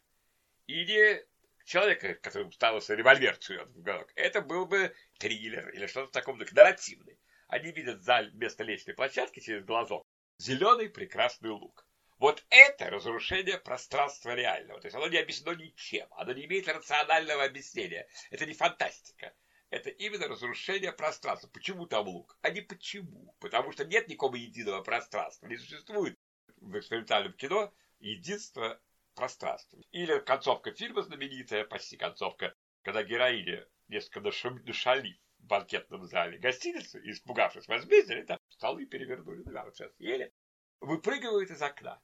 или 0.66 1.26
человека, 1.64 2.14
который 2.14 2.50
ставился 2.52 2.94
револьвер 2.94 3.36
сует 3.40 3.70
в 3.70 3.78
уголок. 3.78 4.10
Это 4.16 4.40
был 4.40 4.66
бы 4.66 4.94
триллер 5.18 5.68
или 5.68 5.86
что-то 5.86 6.08
в 6.08 6.12
таком 6.12 6.38
духе, 6.38 6.54
нарративный. 6.54 7.18
Они 7.48 7.70
видят 7.70 8.02
за 8.02 8.22
вместо 8.32 8.64
лестничной 8.64 8.94
площадки 8.94 9.40
через 9.40 9.64
глазок 9.64 10.06
зеленый 10.38 10.88
прекрасный 10.88 11.50
лук. 11.50 11.86
Вот 12.22 12.46
это 12.50 12.88
разрушение 12.88 13.58
пространства 13.58 14.32
реального. 14.36 14.80
То 14.80 14.86
есть 14.86 14.94
оно 14.94 15.08
не 15.08 15.16
объяснено 15.16 15.56
ничем. 15.56 16.06
Оно 16.12 16.32
не 16.32 16.44
имеет 16.44 16.68
рационального 16.68 17.42
объяснения. 17.42 18.06
Это 18.30 18.46
не 18.46 18.52
фантастика. 18.52 19.34
Это 19.70 19.90
именно 19.90 20.28
разрушение 20.28 20.92
пространства. 20.92 21.48
Почему 21.48 21.84
там 21.86 22.06
лук? 22.06 22.38
А 22.40 22.50
не 22.50 22.60
почему. 22.60 23.34
Потому 23.40 23.72
что 23.72 23.84
нет 23.84 24.06
никакого 24.06 24.36
единого 24.36 24.82
пространства. 24.82 25.48
Не 25.48 25.56
существует 25.56 26.16
в 26.58 26.78
экспериментальном 26.78 27.32
кино 27.32 27.74
единства 27.98 28.80
пространстве. 29.16 29.82
Или 29.90 30.20
концовка 30.20 30.70
фильма 30.70 31.02
знаменитая, 31.02 31.64
почти 31.64 31.96
концовка, 31.96 32.54
когда 32.82 33.02
героиня 33.02 33.66
несколько 33.88 34.20
нашалив, 34.20 35.16
в 35.40 35.46
банкетном 35.46 36.04
зале 36.04 36.38
гостиницы, 36.38 37.00
испугавшись 37.02 37.66
возмездия, 37.66 38.22
там 38.22 38.38
столы 38.48 38.86
перевернули, 38.86 39.42
да, 39.42 39.64
вот 39.64 39.74
сейчас 39.74 39.92
съели, 39.96 40.32
выпрыгивают 40.80 41.50
из 41.50 41.60
окна. 41.60 42.00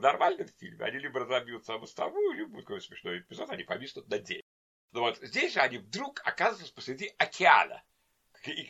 В 0.00 0.02
нормальном 0.02 0.48
фильме 0.48 0.86
они 0.86 0.98
либо 0.98 1.20
разобьются 1.20 1.74
о 1.74 1.78
мостовую, 1.78 2.32
либо 2.32 2.52
будет 2.52 2.64
какой-то 2.64 2.86
смешной 2.86 3.18
эпизод, 3.18 3.50
они 3.50 3.64
повиснут 3.64 4.08
на 4.08 4.18
дереве. 4.18 4.46
Но 4.92 5.02
вот 5.02 5.18
здесь 5.18 5.52
же 5.52 5.60
они 5.60 5.76
вдруг 5.76 6.22
оказываются 6.24 6.72
посреди 6.72 7.12
океана. 7.18 7.82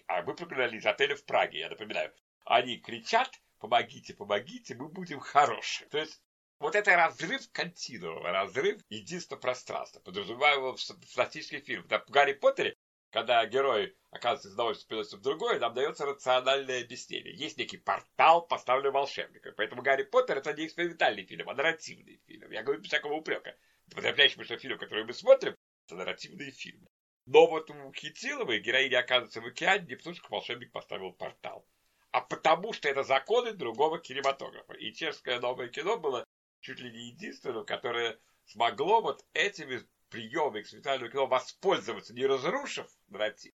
А 0.09 0.23
мы 0.23 0.33
выпрыгнули 0.33 0.79
из 0.79 0.87
отеля 0.87 1.15
в 1.15 1.25
Праге, 1.25 1.61
я 1.61 1.69
напоминаю. 1.69 2.13
Они 2.45 2.79
кричат, 2.79 3.31
помогите, 3.61 4.13
помогите, 4.13 4.75
мы 4.75 4.89
будем 4.89 5.21
хорошие. 5.21 5.89
То 5.91 5.99
есть 5.99 6.21
вот 6.59 6.75
это 6.75 6.97
разрыв 6.97 7.49
континуума, 7.53 8.33
разрыв 8.33 8.83
единства 8.89 9.37
пространства, 9.37 10.01
подразумеваемого 10.01 10.77
в 10.77 10.81
фантастических 10.83 11.65
фильмах. 11.65 12.09
В 12.09 12.11
Гарри 12.11 12.33
Поттере, 12.33 12.77
когда 13.11 13.45
герой 13.47 13.97
оказывается 14.11 14.49
из 14.49 14.53
одного 14.53 15.03
в 15.03 15.23
другое, 15.23 15.59
нам 15.59 15.75
дается 15.75 16.07
рациональное 16.07 16.83
объяснение. 16.83 17.35
Есть 17.35 17.59
некий 17.59 17.77
портал, 17.77 18.47
поставленный 18.47 18.93
волшебником. 18.93 19.55
Поэтому 19.57 19.83
Гарри 19.83 20.05
Поттер 20.05 20.39
это 20.39 20.53
не 20.53 20.67
экспериментальный 20.67 21.25
фильм, 21.25 21.49
а 21.49 21.55
нарративный 21.55 22.21
фильм. 22.27 22.51
Я 22.51 22.63
говорю 22.63 22.81
без 22.81 22.89
всякого 22.89 23.15
упрека. 23.15 23.57
Потрясающий 23.95 24.43
что 24.45 24.59
фильм, 24.59 24.79
который 24.79 25.05
мы 25.05 25.13
смотрим, 25.13 25.57
это 25.87 25.97
нарративные 25.97 26.53
фильмы. 26.53 26.87
Но 27.27 27.47
вот 27.47 27.71
у 27.71 27.93
Хитиловой 27.93 28.61
героиня 28.61 29.01
оказывается 29.01 29.41
в 29.41 29.47
океане 29.47 29.87
не 29.87 29.97
потому, 29.97 30.15
что 30.15 30.29
волшебник 30.31 30.73
поставил 30.73 31.13
портал, 31.13 31.67
а 32.13 32.21
потому, 32.21 32.73
что 32.73 32.89
это 32.89 33.03
законы 33.03 33.53
другого 33.53 33.99
кинематографа. 33.99 34.73
И 34.75 34.93
чешское 34.93 35.41
новое 35.41 35.69
кино 35.69 35.99
было 35.99 36.25
чуть 36.61 36.81
ли 36.81 36.91
не 36.91 37.09
единственным, 37.09 37.65
которое 37.65 38.19
смогло 38.47 39.01
вот 39.01 39.25
этими 39.33 39.81
приемами 40.11 40.61
экспериментального 40.61 41.11
кино 41.11 41.27
воспользоваться, 41.27 42.15
не 42.15 42.27
разрушив 42.27 42.87
нарратив, 43.09 43.55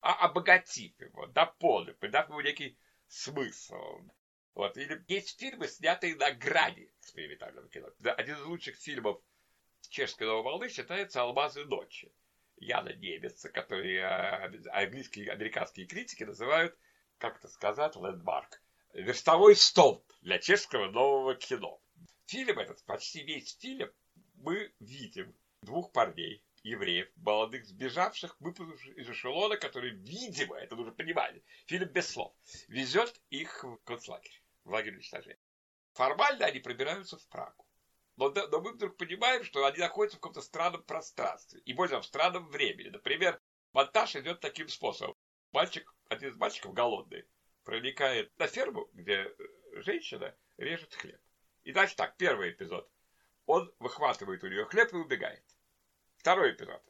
а 0.00 0.14
обогатив 0.26 0.98
его, 1.00 1.26
дополнив, 1.26 1.96
придав 1.98 2.28
ему 2.28 2.40
некий 2.40 2.78
смысл. 3.08 4.00
Вот. 4.54 4.76
Или 4.76 5.04
есть 5.08 5.38
фильмы, 5.38 5.68
снятые 5.68 6.16
на 6.16 6.32
грани 6.32 6.90
экспериментального 7.00 7.68
кино. 7.68 7.88
Один 8.16 8.36
из 8.36 8.44
лучших 8.44 8.76
фильмов 8.76 9.20
чешской 9.88 10.26
новой 10.26 10.42
волны 10.42 10.68
считается 10.68 11.22
«Алмазы 11.22 11.64
ночи». 11.64 12.12
Яна 12.60 12.92
Немеца, 12.92 13.50
который 13.50 13.98
а, 13.98 14.50
английские, 14.72 15.30
американские 15.30 15.86
критики 15.86 16.24
называют, 16.24 16.76
как 17.18 17.38
это 17.38 17.48
сказать, 17.48 17.94
лендмарк, 17.94 18.60
верстовой 18.92 19.54
столб 19.54 20.04
для 20.22 20.38
чешского 20.38 20.90
нового 20.90 21.36
кино. 21.36 21.80
Фильм 22.26 22.58
этот, 22.58 22.84
почти 22.84 23.22
весь 23.22 23.56
фильм, 23.58 23.90
мы 24.34 24.72
видим 24.80 25.34
двух 25.62 25.92
парней, 25.92 26.42
евреев, 26.62 27.08
молодых 27.16 27.64
сбежавших, 27.64 28.36
выпустивших 28.40 28.96
из 28.96 29.08
эшелона, 29.08 29.56
который, 29.56 29.90
видимо, 29.90 30.56
это 30.56 30.76
нужно 30.76 30.92
понимать, 30.92 31.42
фильм 31.66 31.88
без 31.88 32.08
слов, 32.08 32.34
везет 32.68 33.20
их 33.30 33.64
в 33.64 33.76
концлагерь, 33.84 34.42
в 34.64 34.70
лагерь 34.70 34.94
уничтожения. 34.94 35.38
Формально 35.92 36.46
они 36.46 36.60
пробираются 36.60 37.16
в 37.16 37.26
Прагу. 37.28 37.66
Но, 38.16 38.30
но 38.30 38.60
мы 38.60 38.72
вдруг 38.72 38.96
понимаем, 38.96 39.44
что 39.44 39.64
они 39.64 39.78
находятся 39.78 40.16
в 40.16 40.20
каком-то 40.20 40.42
странном 40.42 40.82
пространстве. 40.82 41.60
И 41.64 41.72
более 41.72 41.90
того, 41.90 42.02
в 42.02 42.06
странном 42.06 42.48
времени. 42.48 42.88
Например, 42.88 43.40
монтаж 43.72 44.16
идет 44.16 44.40
таким 44.40 44.68
способом. 44.68 45.16
Мальчик, 45.52 45.94
один 46.08 46.30
из 46.30 46.36
мальчиков 46.36 46.74
голодный, 46.74 47.24
проникает 47.62 48.36
на 48.38 48.48
ферму, 48.48 48.88
где 48.92 49.12
э, 49.22 49.36
женщина 49.82 50.36
режет 50.56 50.94
хлеб. 50.94 51.20
И 51.62 51.72
дальше 51.72 51.94
так, 51.94 52.16
первый 52.16 52.50
эпизод. 52.50 52.90
Он 53.46 53.72
выхватывает 53.78 54.42
у 54.42 54.48
нее 54.48 54.64
хлеб 54.64 54.92
и 54.92 54.96
убегает. 54.96 55.44
Второй 56.28 56.52
эпизод. 56.52 56.82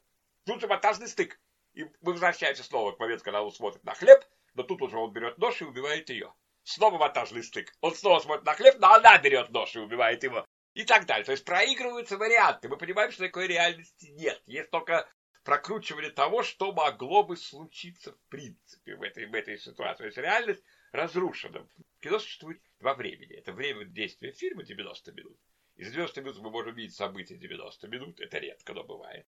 Тут 0.45 0.59
же 0.59 0.67
монтажный 0.67 1.07
стык. 1.07 1.39
И 1.71 1.85
мы 1.85 2.11
возвращаемся 2.11 2.61
снова 2.61 2.91
к 2.91 2.99
моменту, 2.99 3.23
когда 3.23 3.41
он 3.41 3.53
смотрит 3.53 3.81
на 3.85 3.93
хлеб, 3.93 4.19
но 4.53 4.63
тут 4.63 4.81
уже 4.81 4.97
он 4.97 5.13
берет 5.13 5.37
нож 5.37 5.61
и 5.61 5.63
убивает 5.63 6.09
ее. 6.09 6.33
Снова 6.63 6.97
монтажный 6.97 7.41
стык. 7.41 7.71
Он 7.79 7.95
снова 7.95 8.19
смотрит 8.19 8.45
на 8.45 8.53
хлеб, 8.53 8.75
но 8.79 8.91
она 8.91 9.17
берет 9.17 9.49
нож 9.51 9.73
и 9.77 9.79
убивает 9.79 10.23
его. 10.23 10.45
И 10.73 10.83
так 10.83 11.05
далее. 11.05 11.23
То 11.23 11.31
есть 11.31 11.45
проигрываются 11.45 12.17
варианты. 12.17 12.67
Мы 12.67 12.75
понимаем, 12.75 13.11
что 13.13 13.23
такой 13.23 13.47
реальности 13.47 14.07
нет. 14.07 14.41
Есть 14.45 14.71
только 14.71 15.09
прокручивание 15.45 16.11
того, 16.11 16.43
что 16.43 16.73
могло 16.73 17.23
бы 17.23 17.37
случиться 17.37 18.11
в 18.11 18.19
принципе 18.27 18.97
в 18.97 19.03
этой, 19.03 19.25
в 19.25 19.33
этой 19.33 19.57
ситуации. 19.57 20.03
То 20.03 20.05
есть 20.07 20.17
реальность 20.17 20.65
разрушена. 20.91 21.65
Кино 22.01 22.19
существует 22.19 22.61
во 22.81 22.93
времени. 22.93 23.37
Это 23.37 23.53
время 23.53 23.85
действия 23.85 24.33
фильма 24.33 24.63
90 24.63 25.13
минут. 25.13 25.37
И 25.79 25.85
за 25.85 25.91
90 25.91 26.21
минут 26.21 26.37
мы 26.39 26.49
можем 26.49 26.75
видеть 26.75 26.93
события 26.93 27.37
90 27.37 27.87
минут. 27.87 28.19
Это 28.19 28.37
редко, 28.37 28.73
но 28.73 28.83
бывает. 28.83 29.25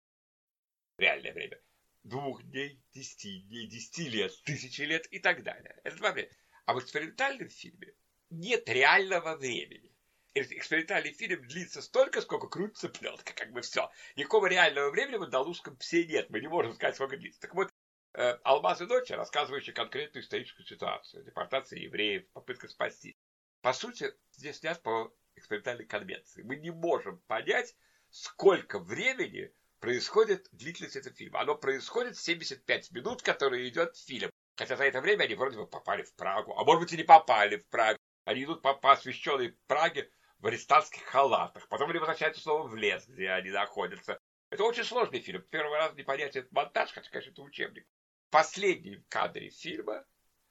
Реальное 0.98 1.32
время. 1.32 1.58
Двух 2.04 2.44
дней, 2.44 2.84
десяти 2.92 3.40
дней, 3.44 3.68
десяти 3.68 4.10
лет, 4.10 4.34
тысячи 4.44 4.82
лет 4.82 5.08
и 5.14 5.20
так 5.20 5.44
далее. 5.44 5.80
Это 5.86 5.96
два 5.96 6.12
времени. 6.12 6.36
А 6.66 6.74
в 6.74 6.80
экспериментальном 6.80 7.48
фильме 7.48 7.94
нет 8.30 8.68
реального 8.68 9.38
времени. 9.38 9.96
Экспериментальный 10.34 11.14
фильм 11.14 11.48
длится 11.48 11.82
столько, 11.82 12.20
сколько 12.20 12.50
крутится 12.50 12.90
пленка, 12.90 13.34
как 13.34 13.54
бы 13.54 13.62
все. 13.62 13.90
Никакого 14.18 14.48
реального 14.48 14.92
времени 14.92 15.16
в 15.16 15.24
андалузском 15.24 15.78
псе 15.78 16.06
нет. 16.06 16.30
Мы 16.32 16.42
не 16.42 16.50
можем 16.50 16.74
сказать, 16.74 16.96
сколько 16.96 17.16
длится. 17.16 17.40
Так 17.40 17.56
вот, 17.56 17.72
э, 18.16 18.38
«Алмаз 18.44 18.82
и 18.82 18.88
дочь», 18.88 19.10
рассказывающая 19.10 19.74
конкретную 19.74 20.22
историческую 20.22 20.66
ситуацию. 20.66 21.24
Депортация 21.24 21.80
евреев, 21.80 22.28
попытка 22.34 22.68
спасти. 22.68 23.18
По 23.62 23.72
сути, 23.72 24.14
здесь 24.34 24.58
снят 24.58 24.82
по 24.82 25.16
экспериментальной 25.36 25.86
конвенции. 25.86 26.44
Мы 26.44 26.58
не 26.58 26.72
можем 26.72 27.20
понять, 27.28 27.76
сколько 28.10 28.80
времени 28.80 29.54
происходит 29.80 30.48
длительность 30.52 30.96
этого 30.96 31.16
фильма. 31.16 31.42
Оно 31.42 31.56
происходит 31.56 32.18
75 32.18 32.92
минут, 32.92 33.22
которые 33.22 33.68
идет 33.68 33.98
фильм. 33.98 34.30
Хотя 34.56 34.76
за 34.76 34.84
это 34.84 35.02
время 35.02 35.24
они 35.24 35.36
вроде 35.36 35.58
бы 35.58 35.68
попали 35.68 36.04
в 36.04 36.14
Прагу, 36.16 36.54
а 36.58 36.64
может 36.64 36.82
быть 36.82 36.94
и 36.94 36.98
не 36.98 37.04
попали 37.04 37.58
в 37.58 37.68
Прагу. 37.68 37.98
Они 38.26 38.44
идут 38.44 38.62
по, 38.62 38.74
по 38.74 38.92
освещенной 38.92 39.58
Праге 39.68 40.12
в 40.40 40.48
арестантских 40.48 41.04
халатах. 41.04 41.68
Потом 41.68 41.90
они 41.90 42.00
возвращаются 42.00 42.42
снова 42.42 42.68
в 42.68 42.76
лес, 42.76 43.08
где 43.08 43.30
они 43.32 43.50
находятся. 43.50 44.20
Это 44.52 44.64
очень 44.64 44.84
сложный 44.84 45.20
фильм. 45.20 45.42
Первый 45.50 45.78
раз 45.78 45.96
не 45.96 46.04
понять 46.04 46.36
этот 46.36 46.52
монтаж, 46.52 46.92
хотя, 46.92 47.10
конечно, 47.10 47.32
это 47.32 47.42
учебник. 47.42 47.88
В 48.28 48.32
последнем 48.32 49.04
кадре 49.10 49.50
фильма 49.50 50.06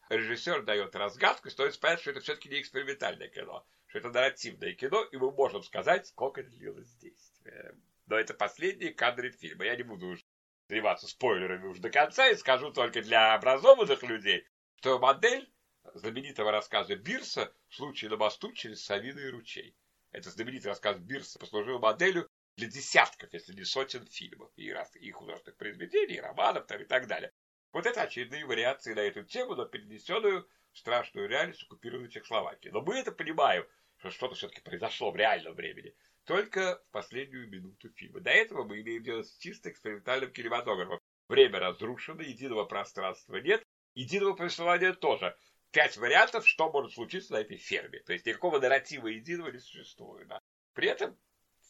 режиссер 0.08 0.62
дает 0.62 0.96
разгадку, 0.96 1.48
и 1.48 1.50
стоит 1.50 1.78
понять, 1.78 2.00
что 2.00 2.10
это 2.10 2.20
все-таки 2.20 2.48
не 2.48 2.60
экспериментальное 2.60 3.28
кино, 3.28 3.64
что 3.90 3.98
это 3.98 4.10
нарративное 4.10 4.72
кино, 4.72 5.02
и 5.02 5.16
мы 5.16 5.32
можем 5.32 5.64
сказать, 5.64 6.06
сколько 6.06 6.44
длилось 6.44 6.94
действие. 6.94 7.74
Но 8.06 8.16
это 8.16 8.34
последние 8.34 8.94
кадры 8.94 9.30
фильма. 9.32 9.64
Я 9.64 9.76
не 9.76 9.82
буду 9.82 10.06
уж 10.06 10.20
заниматься 10.68 11.08
спойлерами 11.08 11.66
уж 11.66 11.80
до 11.80 11.90
конца 11.90 12.28
и 12.28 12.36
скажу 12.36 12.72
только 12.72 13.02
для 13.02 13.34
образованных 13.34 14.04
людей, 14.04 14.46
что 14.76 15.00
модель 15.00 15.52
знаменитого 15.94 16.52
рассказа 16.52 16.94
Бирса 16.94 17.52
«Случай 17.68 18.06
на 18.08 18.16
мосту 18.16 18.52
через 18.52 18.84
Савиный 18.84 19.30
ручей». 19.30 19.76
Это 20.12 20.30
знаменитый 20.30 20.70
рассказ 20.70 20.98
Бирса 20.98 21.40
послужил 21.40 21.80
моделью 21.80 22.28
для 22.56 22.68
десятков, 22.68 23.32
если 23.32 23.54
не 23.54 23.64
сотен 23.64 24.06
фильмов 24.06 24.52
и, 24.54 24.72
раз, 24.72 24.94
и 24.94 25.10
художественных 25.10 25.56
произведений, 25.56 26.14
и 26.14 26.20
романов 26.20 26.66
там, 26.66 26.80
и 26.80 26.84
так 26.84 27.08
далее. 27.08 27.32
Вот 27.72 27.86
это 27.86 28.02
очередные 28.02 28.46
вариации 28.46 28.94
на 28.94 29.00
эту 29.00 29.24
тему, 29.24 29.56
но 29.56 29.64
перенесенную 29.64 30.48
в 30.72 30.78
страшную 30.78 31.28
реальность 31.28 31.64
оккупированной 31.64 32.10
Чехословакии. 32.10 32.68
Но 32.68 32.82
мы 32.82 32.96
это 32.96 33.10
понимаем, 33.10 33.66
что 34.00 34.10
что-то 34.10 34.34
все-таки 34.34 34.62
произошло 34.62 35.10
в 35.10 35.16
реальном 35.16 35.54
времени. 35.54 35.94
Только 36.24 36.82
в 36.88 36.92
последнюю 36.92 37.48
минуту 37.48 37.90
фильма. 37.90 38.20
До 38.20 38.30
этого 38.30 38.64
мы 38.64 38.80
имеем 38.80 39.02
дело 39.02 39.22
с 39.22 39.36
чисто 39.38 39.70
экспериментальным 39.70 40.32
кинематографом. 40.32 40.98
Время 41.28 41.60
разрушено, 41.60 42.22
единого 42.22 42.64
пространства 42.64 43.36
нет, 43.36 43.64
единого 43.94 44.34
повествования 44.34 44.92
тоже 44.92 45.36
пять 45.70 45.96
вариантов, 45.96 46.46
что 46.48 46.70
может 46.70 46.92
случиться 46.92 47.34
на 47.34 47.38
этой 47.38 47.56
ферме. 47.56 48.00
То 48.00 48.12
есть 48.12 48.26
никакого 48.26 48.58
нарратива 48.58 49.06
единого 49.06 49.50
не 49.50 49.58
существует. 49.58 50.28
Да. 50.28 50.40
При 50.72 50.88
этом 50.88 51.16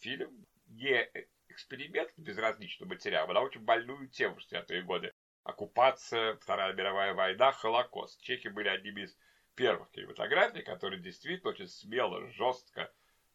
фильм 0.00 0.46
не 0.66 1.10
эксперимент 1.48 2.12
безразличным 2.16 2.88
материалом, 2.88 3.30
а 3.30 3.34
на 3.34 3.40
очень 3.40 3.60
больную 3.60 4.08
тему 4.08 4.36
в 4.36 4.52
60-е 4.52 4.82
годы. 4.82 5.12
Оккупация, 5.42 6.36
Вторая 6.36 6.72
мировая 6.74 7.14
война, 7.14 7.52
Холокост. 7.52 8.20
Чехи 8.22 8.48
были 8.48 8.68
одними 8.68 9.02
из 9.02 9.16
первых 9.60 9.90
кинематографий, 9.90 10.62
которые 10.62 11.02
действительно 11.02 11.50
очень 11.50 11.68
смело, 11.68 12.26
жестко, 12.30 12.90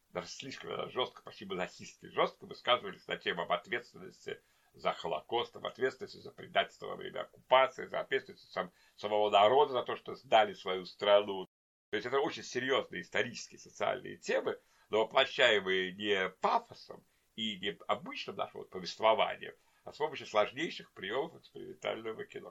даже 0.09 0.27
слишком 0.27 0.71
даже 0.71 0.89
жестко, 0.89 1.21
почти 1.21 1.45
мазохистски 1.45 2.07
жестко 2.07 2.47
высказывались 2.47 3.07
на 3.07 3.15
тему 3.15 3.43
об 3.43 3.51
ответственности 3.51 4.41
за 4.73 4.91
Холокост, 4.93 5.55
об 5.55 5.67
ответственности 5.67 6.17
за 6.17 6.31
предательство 6.31 6.87
во 6.87 6.95
время 6.95 7.21
оккупации, 7.21 7.85
за 7.85 7.99
ответственность 7.99 8.51
сам, 8.51 8.71
самого 8.95 9.29
народа 9.29 9.73
за 9.73 9.83
то, 9.83 9.95
что 9.95 10.15
сдали 10.15 10.53
свою 10.53 10.85
страну. 10.85 11.47
То 11.91 11.97
есть 11.97 12.07
это 12.07 12.19
очень 12.19 12.41
серьезные 12.41 13.03
исторические, 13.03 13.59
социальные 13.59 14.17
темы, 14.17 14.57
но 14.89 15.01
воплощаемые 15.01 15.93
не 15.93 16.29
пафосом 16.41 17.05
и 17.35 17.59
не 17.59 17.77
обычным 17.87 18.35
нашим 18.35 18.61
вот 18.61 18.71
повествованием, 18.71 19.53
а 19.83 19.93
с 19.93 19.97
помощью 19.97 20.25
сложнейших 20.25 20.91
приемов 20.93 21.35
экспериментального 21.35 22.25
кино. 22.25 22.43